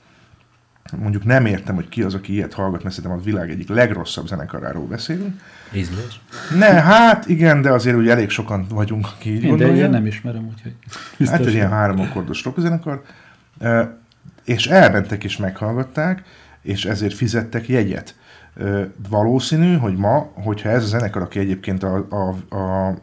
[0.96, 4.26] Mondjuk nem értem, hogy ki az, aki ilyet hallgat, mert szerintem a világ egyik legrosszabb
[4.26, 5.40] zenekaráról beszélünk.
[5.72, 6.20] Ízlés?
[6.58, 9.88] Ne, hát igen, de azért ugye elég sokan vagyunk, aki így Én, de én gondolja.
[9.90, 10.74] nem ismerem, úgyhogy
[11.30, 13.02] Hát egy ilyen három akkordos rockzenekar.
[14.44, 16.22] És elmentek és meghallgatták,
[16.62, 18.14] és ezért fizettek jegyet.
[19.08, 22.94] Valószínű, hogy ma, hogyha ez a zenekar, aki egyébként a, a, a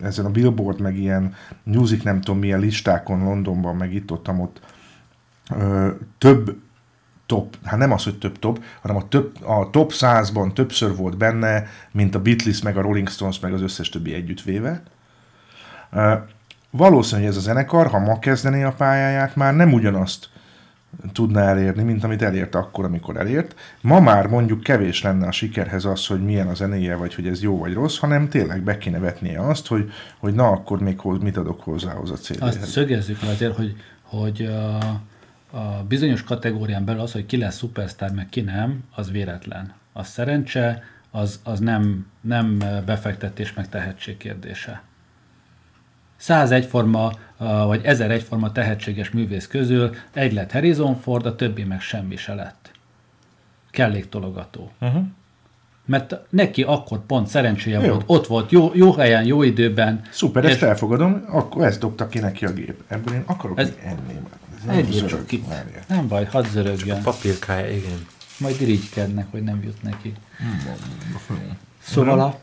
[0.00, 4.60] ezen a Billboard, meg ilyen music, nem tudom milyen listákon Londonban, meg itt ott, ott
[5.58, 6.56] ö, több
[7.26, 11.16] top, hát nem az, hogy több top, hanem a, több, a top 100-ban többször volt
[11.16, 14.82] benne, mint a Beatles, meg a Rolling Stones, meg az összes többi együttvéve.
[15.90, 16.14] Ö,
[16.70, 20.28] Valószínű, hogy ez a zenekar, ha ma kezdené a pályáját, már nem ugyanazt
[21.12, 23.54] tudná elérni, mint amit elért akkor, amikor elért.
[23.80, 27.42] Ma már mondjuk kevés lenne a sikerhez az, hogy milyen a zenéje, vagy hogy ez
[27.42, 31.18] jó vagy rossz, hanem tényleg be kéne vetnie azt, hogy, hogy na, akkor még hoz,
[31.18, 32.68] mit adok hozzához a Azt CD-hez.
[32.68, 34.76] szögezzük le azért, hogy, hogy a,
[35.56, 39.72] a bizonyos kategórián belül az, hogy ki lesz szupersztár, meg ki nem, az véletlen.
[39.92, 44.82] Az szerencse, az, az nem, nem befektetés, meg tehetség kérdése.
[46.18, 51.64] 100 egyforma, a- vagy 1000 egyforma tehetséges művész közül egy lett Harrison Ford, a többi
[51.64, 52.70] meg semmi se lett.
[53.70, 54.70] Kelléktologató.
[54.80, 55.02] Uh-huh.
[55.84, 57.86] Mert neki akkor pont szerencséje Jó.
[57.92, 60.00] volt, ott volt, jó, jó helyen, jó időben.
[60.10, 62.82] Szuper, és ezt elfogadom, akkor ezt dobta ki neki a gép.
[62.88, 64.20] Ebből én akarok Ez- enni.
[64.58, 65.44] Ez nem Egy zörög, ki.
[65.88, 67.02] Nem baj, hadd zörögjön.
[67.02, 68.06] Papírkája, igen.
[68.38, 70.12] Majd irigykednek, hogy nem jut neki.
[71.82, 72.38] Szóval, a,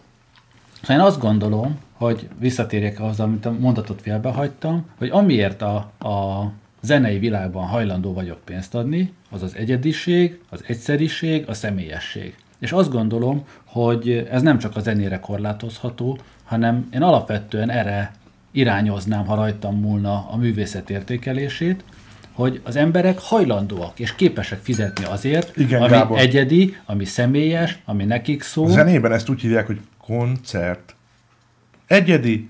[0.81, 6.51] szóval én azt gondolom, hogy visszatérjek ahhoz, amit a mondatot félbehagytam, hogy amiért a, a
[6.81, 12.35] zenei világban hajlandó vagyok pénzt adni, az az egyediség, az egyszeriség, a személyesség.
[12.59, 18.11] És azt gondolom, hogy ez nem csak a zenére korlátozható, hanem én alapvetően erre
[18.51, 21.83] irányoznám, ha rajtam múlna a művészet értékelését,
[22.31, 26.19] hogy az emberek hajlandóak és képesek fizetni azért, Igen, ami Gábor.
[26.19, 28.69] egyedi, ami személyes, ami nekik A szól.
[28.69, 30.95] zenében ezt úgy hívják, hogy koncert.
[31.87, 32.49] Egyedi,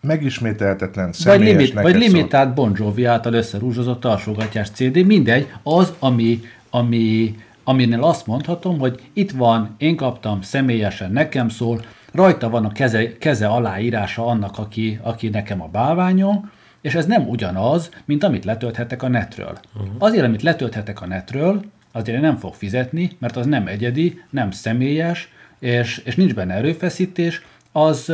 [0.00, 2.00] megismételhetetlen, Vagy, limit, vagy szól.
[2.00, 9.00] limitált Bon Jovi által összerúzsozott alsógatjás CD, mindegy, az, ami, ami, aminél azt mondhatom, hogy
[9.12, 14.98] itt van, én kaptam, személyesen nekem szól, rajta van a keze, keze aláírása annak, aki,
[15.02, 16.50] aki nekem a bálványom,
[16.80, 19.58] és ez nem ugyanaz, mint amit letölthetek a netről.
[19.74, 19.90] Uh-huh.
[19.98, 25.32] Azért, amit letölthetek a netről, azért nem fog fizetni, mert az nem egyedi, nem személyes,
[25.58, 28.12] és, és nincs benne erőfeszítés, az,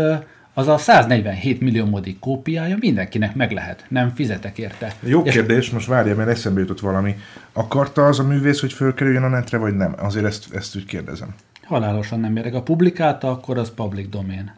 [0.58, 4.92] az a 147 milliómodik kópiája mindenkinek meg lehet, nem fizetek érte.
[5.00, 7.16] Jó és kérdés, most várja, mert eszembe jutott valami.
[7.52, 9.94] Akarta az a művész, hogy fölkerüljön a netre, vagy nem?
[9.98, 11.34] Azért ezt, ezt úgy kérdezem.
[11.64, 12.54] halálosan nem érek.
[12.54, 14.52] A publikálta, akkor az public domain.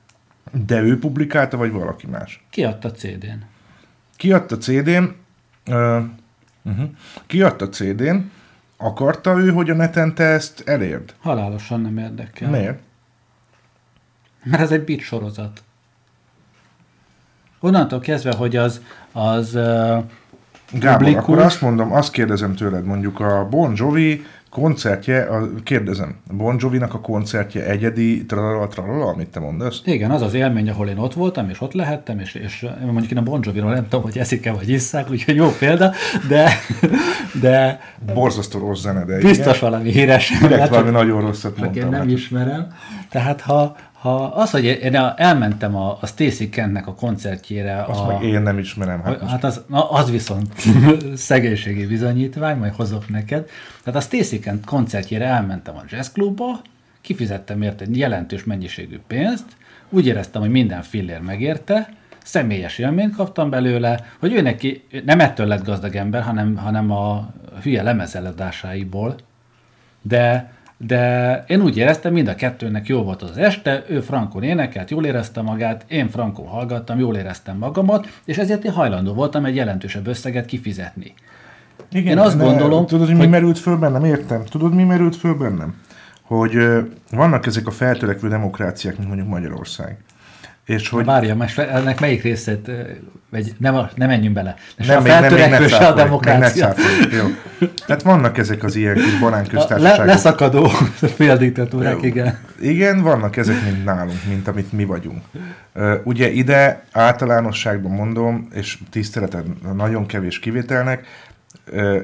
[0.66, 2.44] De ő publikálta, vagy valaki más?
[2.50, 3.44] Kiadta CD-n.
[4.16, 5.04] Kiadta CD-n,
[5.70, 6.02] uh,
[6.62, 6.90] uh-huh.
[7.26, 8.16] kiadta CD-n,
[8.76, 11.14] akarta ő, hogy a neten te ezt elérd?
[11.20, 12.50] Halálosan nem érdekel.
[12.50, 12.78] Miért?
[14.42, 15.62] Mert ez egy bit sorozat.
[17.60, 18.80] Onnantól kezdve, hogy az,
[19.12, 19.62] az uh,
[20.72, 21.22] Gábor, Publikus.
[21.22, 26.94] akkor azt mondom, azt kérdezem tőled, mondjuk a Bon Jovi koncertje, a, kérdezem, Bon Jovi-nak
[26.94, 29.80] a koncertje egyedi, tralala, tralala, amit te mondasz?
[29.84, 33.18] igen, az az élmény, ahol én ott voltam, és ott lehettem, és, és mondjuk én
[33.18, 35.92] a Bon Jovi-ról nem tudom, hogy eszik-e, vagy isszák, úgyhogy jó példa,
[36.28, 36.50] de,
[37.40, 37.80] de
[38.14, 40.30] Borzasztó rossz zene, de biztos valami híres.
[40.30, 40.48] igen.
[40.48, 41.82] Direkt valami nagyon rosszat mondtam.
[41.82, 42.10] én nem hát.
[42.10, 42.66] ismerem.
[43.08, 48.06] Tehát ha, ha az, hogy én elmentem a, a Stacy Kentnek a koncertjére, Azt a,
[48.06, 49.02] meg én nem ismerem.
[49.02, 50.54] Hát Hát az, na, az viszont
[51.16, 53.48] szegénységi bizonyítvány, majd hozok neked.
[53.82, 56.60] Tehát a Stacy Kent koncertjére elmentem a jazzklubba,
[57.00, 59.46] kifizettem érte egy jelentős mennyiségű pénzt,
[59.88, 61.88] úgy éreztem, hogy minden fillér megérte,
[62.24, 67.30] személyes élményt kaptam belőle, hogy ő neki nem ettől lett gazdag ember, hanem, hanem a
[67.62, 69.16] hülye lemezeladásáiból,
[70.02, 74.90] de, de én úgy éreztem, mind a kettőnek jó volt az este, ő frankon énekelt,
[74.90, 79.54] jól érezte magát, én frankon hallgattam, jól éreztem magamat, és ezért én hajlandó voltam egy
[79.54, 81.14] jelentősebb összeget kifizetni.
[81.92, 84.04] Igen, Én azt ne, gondolom, Tudod, hogy mi merült föl bennem?
[84.04, 84.44] Értem.
[84.44, 85.74] Tudod, mi merült föl bennem?
[86.22, 89.96] Hogy ö, vannak ezek a feltörekvő demokráciák, mint mondjuk Magyarország.
[90.68, 92.70] És hogy Várja, most ennek melyik részét,
[93.30, 94.54] vagy nem, a- nem menjünk bele.
[94.78, 96.74] Se nem, a feltörekvő, se a demokrácia.
[97.12, 97.26] Jó.
[97.86, 100.06] Tehát vannak ezek az ilyen kis A le, banánköztársaságok.
[100.06, 100.66] leszakadó
[101.16, 102.38] féldiktatúrák, igen.
[102.60, 105.22] Igen, vannak ezek, mint nálunk, mint amit mi vagyunk.
[106.04, 109.44] Ugye ide általánosságban mondom, és tiszteleted
[109.76, 111.06] nagyon kevés kivételnek,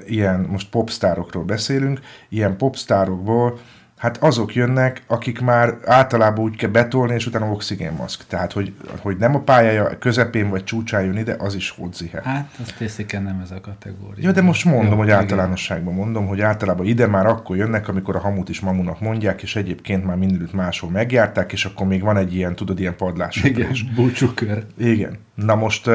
[0.06, 3.58] ilyen, most popstárokról beszélünk, ilyen popstárokból
[4.04, 8.24] Hát azok jönnek, akik már általában úgy kell betolni, és utána oxigénmaszk.
[8.26, 12.20] Tehát, hogy, hogy nem a pályája közepén vagy csúcsán jön ide, az is hodzihe.
[12.24, 14.24] Hát, azt tésziken nem ez a kategória.
[14.24, 15.18] Ja, de most mondom, Jó, hogy igen.
[15.18, 19.56] általánosságban mondom, hogy általában ide már akkor jönnek, amikor a hamut is mamunak mondják, és
[19.56, 23.36] egyébként már mindenütt máshol megjárták, és akkor még van egy ilyen, tudod, ilyen padlás.
[23.36, 24.66] Igen, búcsúkör.
[24.78, 25.18] Igen.
[25.34, 25.90] Na most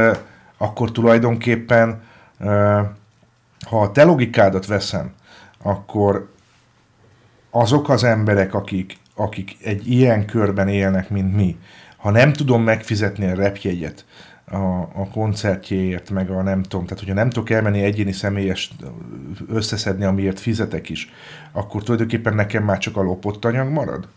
[0.58, 2.02] akkor tulajdonképpen,
[3.66, 5.12] ha a te logikádat veszem,
[5.64, 6.38] akkor
[7.50, 11.58] azok az emberek, akik, akik egy ilyen körben élnek, mint mi,
[11.98, 14.06] ha nem tudom megfizetni a repjegyet
[14.52, 18.72] a, a koncertjéért, meg a nem tudom, tehát hogyha nem tudok elmenni egyéni személyes
[19.48, 21.12] összeszedni, amiért fizetek is,
[21.52, 24.08] akkor tulajdonképpen nekem már csak a lopott anyag marad?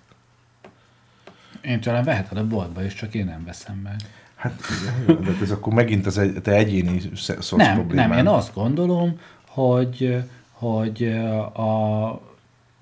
[1.61, 3.97] Én talán veheted a boltba is, csak én nem veszem meg.
[4.37, 4.61] Hát
[5.07, 8.09] jó, de ez akkor megint az egy, te egyéni szosz Nem, problémád.
[8.09, 9.18] nem, én azt gondolom,
[9.49, 10.22] hogy,
[10.53, 11.03] hogy
[11.55, 12.32] a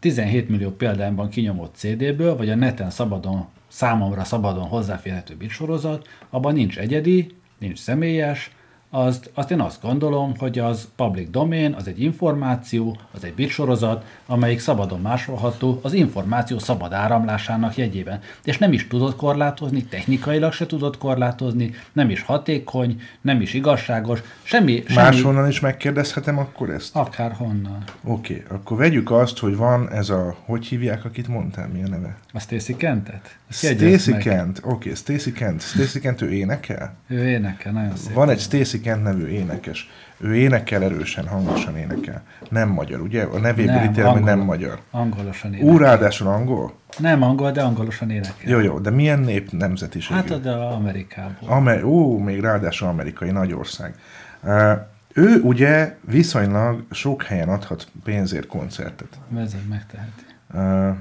[0.01, 6.55] 17 millió példányban kinyomott CD-ből, vagy a neten szabadon, számomra szabadon hozzáférhető bit sorozat, abban
[6.55, 7.27] nincs egyedi,
[7.59, 8.51] nincs személyes,
[8.91, 13.49] azt, azt én azt gondolom, hogy az public domain, az egy információ, az egy bit
[13.49, 18.21] sorozat, amelyik szabadon másolható az információ szabad áramlásának jegyében.
[18.45, 24.23] És nem is tudod korlátozni, technikailag se tudod korlátozni, nem is hatékony, nem is igazságos,
[24.43, 26.97] semmi, semmi Máshonnan is megkérdezhetem akkor ezt?
[26.97, 27.85] akárhonnan.
[28.05, 31.89] Oké, okay, akkor vegyük azt, hogy van ez a, hogy hívják, akit mondtál, mi a
[31.89, 32.17] neve?
[32.33, 33.39] A Stacy Kentet?
[33.51, 34.17] Stacy.
[34.17, 35.63] Kent, oké, okay, Stacy Kent.
[35.63, 36.95] Stacy Kent, ő énekel?
[37.09, 38.13] Ő énekel, nagyon szép.
[38.13, 39.89] Van egy Stacy Kent nevű énekes.
[40.19, 42.23] Ő énekel erősen, hangosan énekel.
[42.49, 43.23] Nem magyar, ugye?
[43.23, 44.45] A nevéből Nem, ítélem, hogy nem angol.
[44.57, 44.81] magyar.
[44.91, 45.73] Angolosan énekel.
[45.75, 46.73] Ú, ráadásul angol?
[46.99, 48.51] Nem angol, de angolosan énekel.
[48.51, 50.17] Jó, jó, de milyen nép nemzetiség?
[50.17, 51.49] Hát de Amerikából.
[51.49, 53.95] Amer- ó, még ráadásul amerikai nagy ország.
[54.43, 54.73] Uh,
[55.15, 59.19] ő ugye viszonylag sok helyen adhat pénzért koncertet.
[59.37, 60.25] Ez megteheti.
[60.55, 60.97] Uh,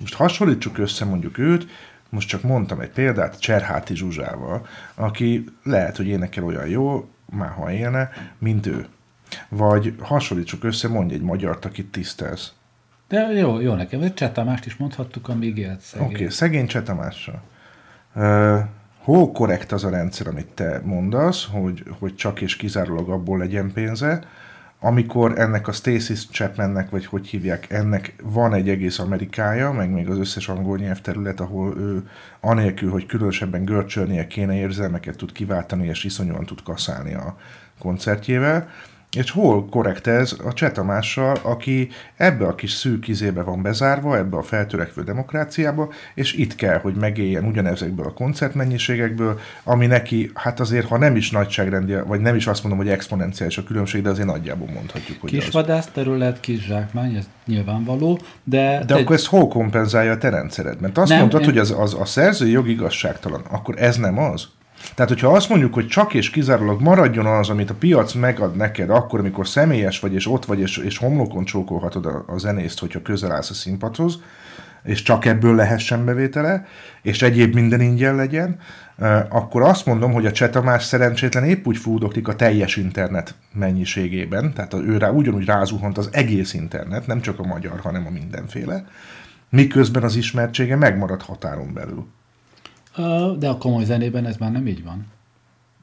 [0.00, 1.66] most hasonlítsuk össze mondjuk őt,
[2.08, 7.72] most csak mondtam egy példát Cserháti Zsuzsával, aki lehet, hogy énekel olyan jó, már ha
[7.72, 8.86] élne, mint ő.
[9.48, 12.52] Vagy hasonlítsuk össze, mondj egy magyart, akit tisztelsz.
[13.08, 14.00] De jó, jó nekem.
[14.00, 16.06] Vagy Cseh Tamást is mondhattuk, amíg élt szegény.
[16.06, 17.42] Oké, okay, szegény Cseh Tamással.
[18.14, 18.58] Uh,
[18.98, 23.72] hol korrekt az a rendszer, amit te mondasz, hogy, hogy csak és kizárólag abból legyen
[23.72, 24.22] pénze,
[24.80, 30.08] amikor ennek a Stacy Chapmannek, vagy hogy hívják, ennek van egy egész Amerikája, meg még
[30.08, 32.08] az összes angol nyelvterület, ahol ő
[32.40, 37.36] anélkül, hogy különösebben görcsölnie kéne érzelmeket tud kiváltani, és iszonyúan tud kaszálni a
[37.78, 38.68] koncertjével,
[39.16, 44.16] és hol korrekt ez a Cseh Tamással, aki ebbe a kis szűk izébe van bezárva,
[44.16, 50.60] ebbe a feltörekvő demokráciába, és itt kell, hogy megéljen ugyanezekből a koncertmennyiségekből, ami neki, hát
[50.60, 54.08] azért, ha nem is nagyságrendi, vagy nem is azt mondom, hogy exponenciális a különbség, de
[54.08, 55.42] azért nagyjából mondhatjuk, hogy az.
[55.44, 58.82] Kisvadász terület, kis zsákmány, ez nyilvánvaló, de...
[58.86, 60.80] De akkor ezt hol kompenzálja a te rendszered?
[60.80, 64.18] Mert azt Nem, mondtad, én- hogy az, az a szerzői jog igazságtalan, akkor ez nem
[64.18, 64.48] az?
[64.94, 68.90] Tehát, hogyha azt mondjuk, hogy csak és kizárólag maradjon az, amit a piac megad neked,
[68.90, 73.02] akkor, amikor személyes vagy, és ott vagy, és, és homlokon csókolhatod a, a zenészt, hogyha
[73.02, 74.18] közel állsz a színpadhoz,
[74.82, 76.66] és csak ebből lehessen bevétele,
[77.02, 78.58] és egyéb minden ingyen legyen,
[79.28, 84.52] akkor azt mondom, hogy a Cseh Tamás szerencsétlen épp úgy fúdoklik a teljes internet mennyiségében,
[84.52, 88.84] tehát ő rá ugyanúgy rázuhant az egész internet, nem csak a magyar, hanem a mindenféle,
[89.50, 92.06] miközben az ismertsége megmarad határon belül.
[93.38, 95.06] De a komoly zenében ez már nem így van.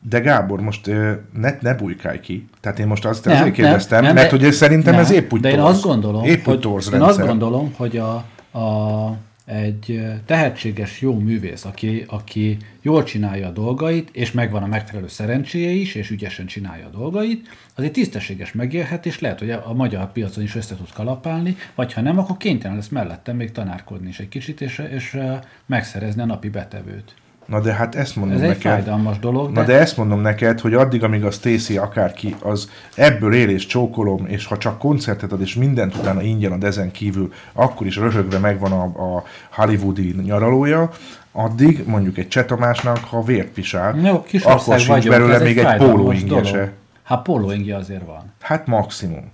[0.10, 0.86] De Gábor, most
[1.34, 2.48] ne, ne bújkálj ki.
[2.60, 5.34] Tehát én most azt Nem, azért kérdeztem, nem, mert de- hogy szerintem nem, ez épp
[5.34, 5.70] úgy De én torz.
[5.76, 8.14] azt gondolom, épp hogy, én azt gondolom, hogy a,
[8.60, 15.08] a, egy tehetséges, jó művész, aki, aki jól csinálja a dolgait, és megvan a megfelelő
[15.08, 20.12] szerencséje is, és ügyesen csinálja a dolgait, az egy tisztességes megélhetés, lehet, hogy a magyar
[20.12, 24.20] piacon is össze tud kalapálni, vagy ha nem, akkor kénytelen lesz mellettem még tanárkodni is
[24.20, 25.18] egy kicsit, és, és
[25.66, 27.16] megszerezni a napi betevőt.
[27.46, 28.72] Na de hát ezt mondom Ez egy neked.
[28.72, 33.34] fájdalmas dolog, Na de ezt mondom neked, hogy addig, amíg a Stacy akárki, az ebből
[33.34, 37.34] él és csókolom, és ha csak koncertet ad, és mindent utána ingyen ad ezen kívül,
[37.54, 40.90] akkor is röhögve megvan a, a hollywoodi nyaralója,
[41.32, 45.76] addig mondjuk egy Csetamásnak, ha vért visál, Jó, akkor sincs vagyunk, belőle ez még egy
[45.76, 46.72] pólóingje se.
[47.04, 48.34] Hát pólóingje azért van.
[48.42, 49.32] Hát maximum.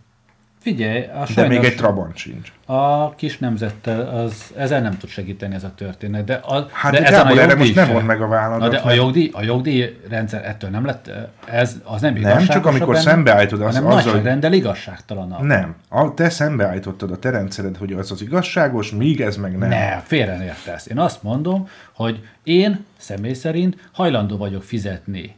[0.62, 2.51] Figyelj, a De sajnos még egy Trabant sincs.
[2.66, 6.24] a kis nemzettel az, ezzel nem tud segíteni ez a történet.
[6.24, 7.91] De, a, Hát de, de, ezen Gábor, erre most ne se.
[7.91, 8.59] vond meg a válladat.
[8.62, 11.12] Na de a jogdíj, a jogdíj rendszer ettől nem lett,
[11.45, 12.47] ez az nem Nem, igazságos.
[12.47, 15.41] csak amikor szembeállítod az- hanem azzal, nagyságrendel igazságtalanabb.
[15.41, 15.76] Nem.
[15.89, 19.70] A, te szembeállítottad a te rendszered, hogy az az igazságos, míg ez meg nem.
[19.70, 20.88] Ne, félreértesz.
[20.88, 25.36] Én azt mondom, hogy én személy szerint hajlandó vagyok fizetni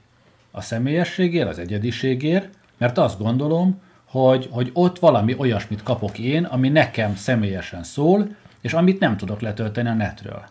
[0.51, 2.47] a személyességért, az egyediségért,
[2.77, 3.81] mert azt gondolom,
[4.13, 9.41] hogy, hogy ott valami olyasmit kapok én, ami nekem személyesen szól, és amit nem tudok
[9.41, 10.43] letölteni a netről.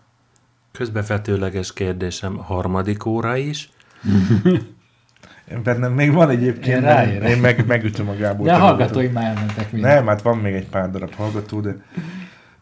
[0.72, 3.70] Közbefetőleges kérdésem, harmadik óra is?
[5.64, 7.28] Bennem még van egyébként, Én én, ráérek.
[7.28, 8.46] én meg, megütöm a Gábor.
[8.46, 9.84] De a hallgatóim már elmentek mind.
[9.84, 11.76] Nem, hát van még egy pár darab hallgató, de...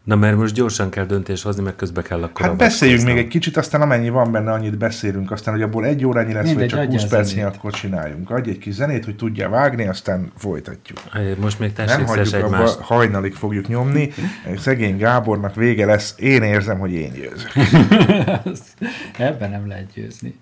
[0.03, 3.27] Na mert most gyorsan kell döntést hozni, mert közbe kell akkor Hát beszéljünk még egy
[3.27, 6.69] kicsit, aztán amennyi van benne, annyit beszélünk, aztán, hogy abból egy órányi lesz, Mindegy, vagy
[6.69, 8.29] csak adjál 20 percnyi, akkor csináljunk.
[8.29, 10.99] Adj egy kis zenét, hogy tudja vágni, aztán folytatjuk.
[11.39, 12.79] Most még Nem tessék hagyjuk szes abba, egymást.
[12.79, 14.09] hajnalig fogjuk nyomni.
[14.57, 17.51] Szegény Gábornak vége lesz, én érzem, hogy én győzök.
[19.17, 20.39] Ebben nem lehet győzni.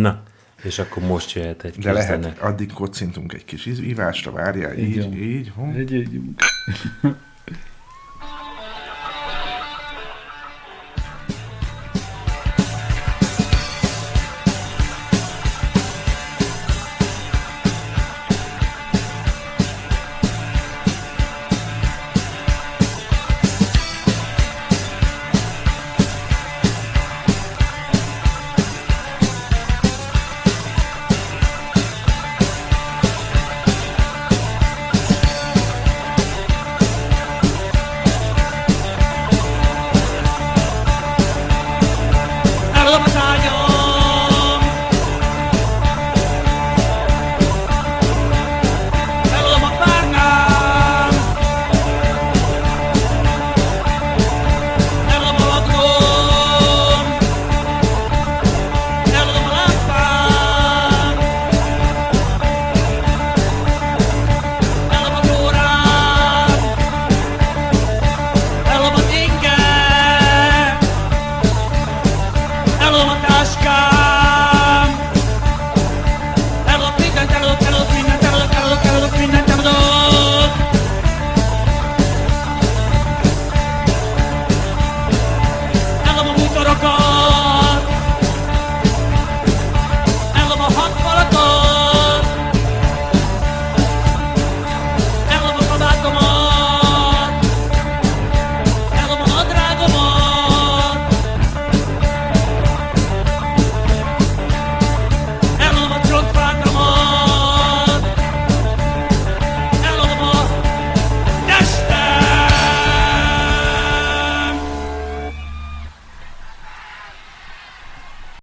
[0.00, 0.22] Na,
[0.62, 2.34] és akkor most jöhet egy De kis lehet, zene.
[2.40, 5.12] addig kocintunk egy kis ivásra, várjál, így, Igen.
[5.12, 5.52] így.
[5.56, 5.62] Hú.
[5.64, 7.16] Out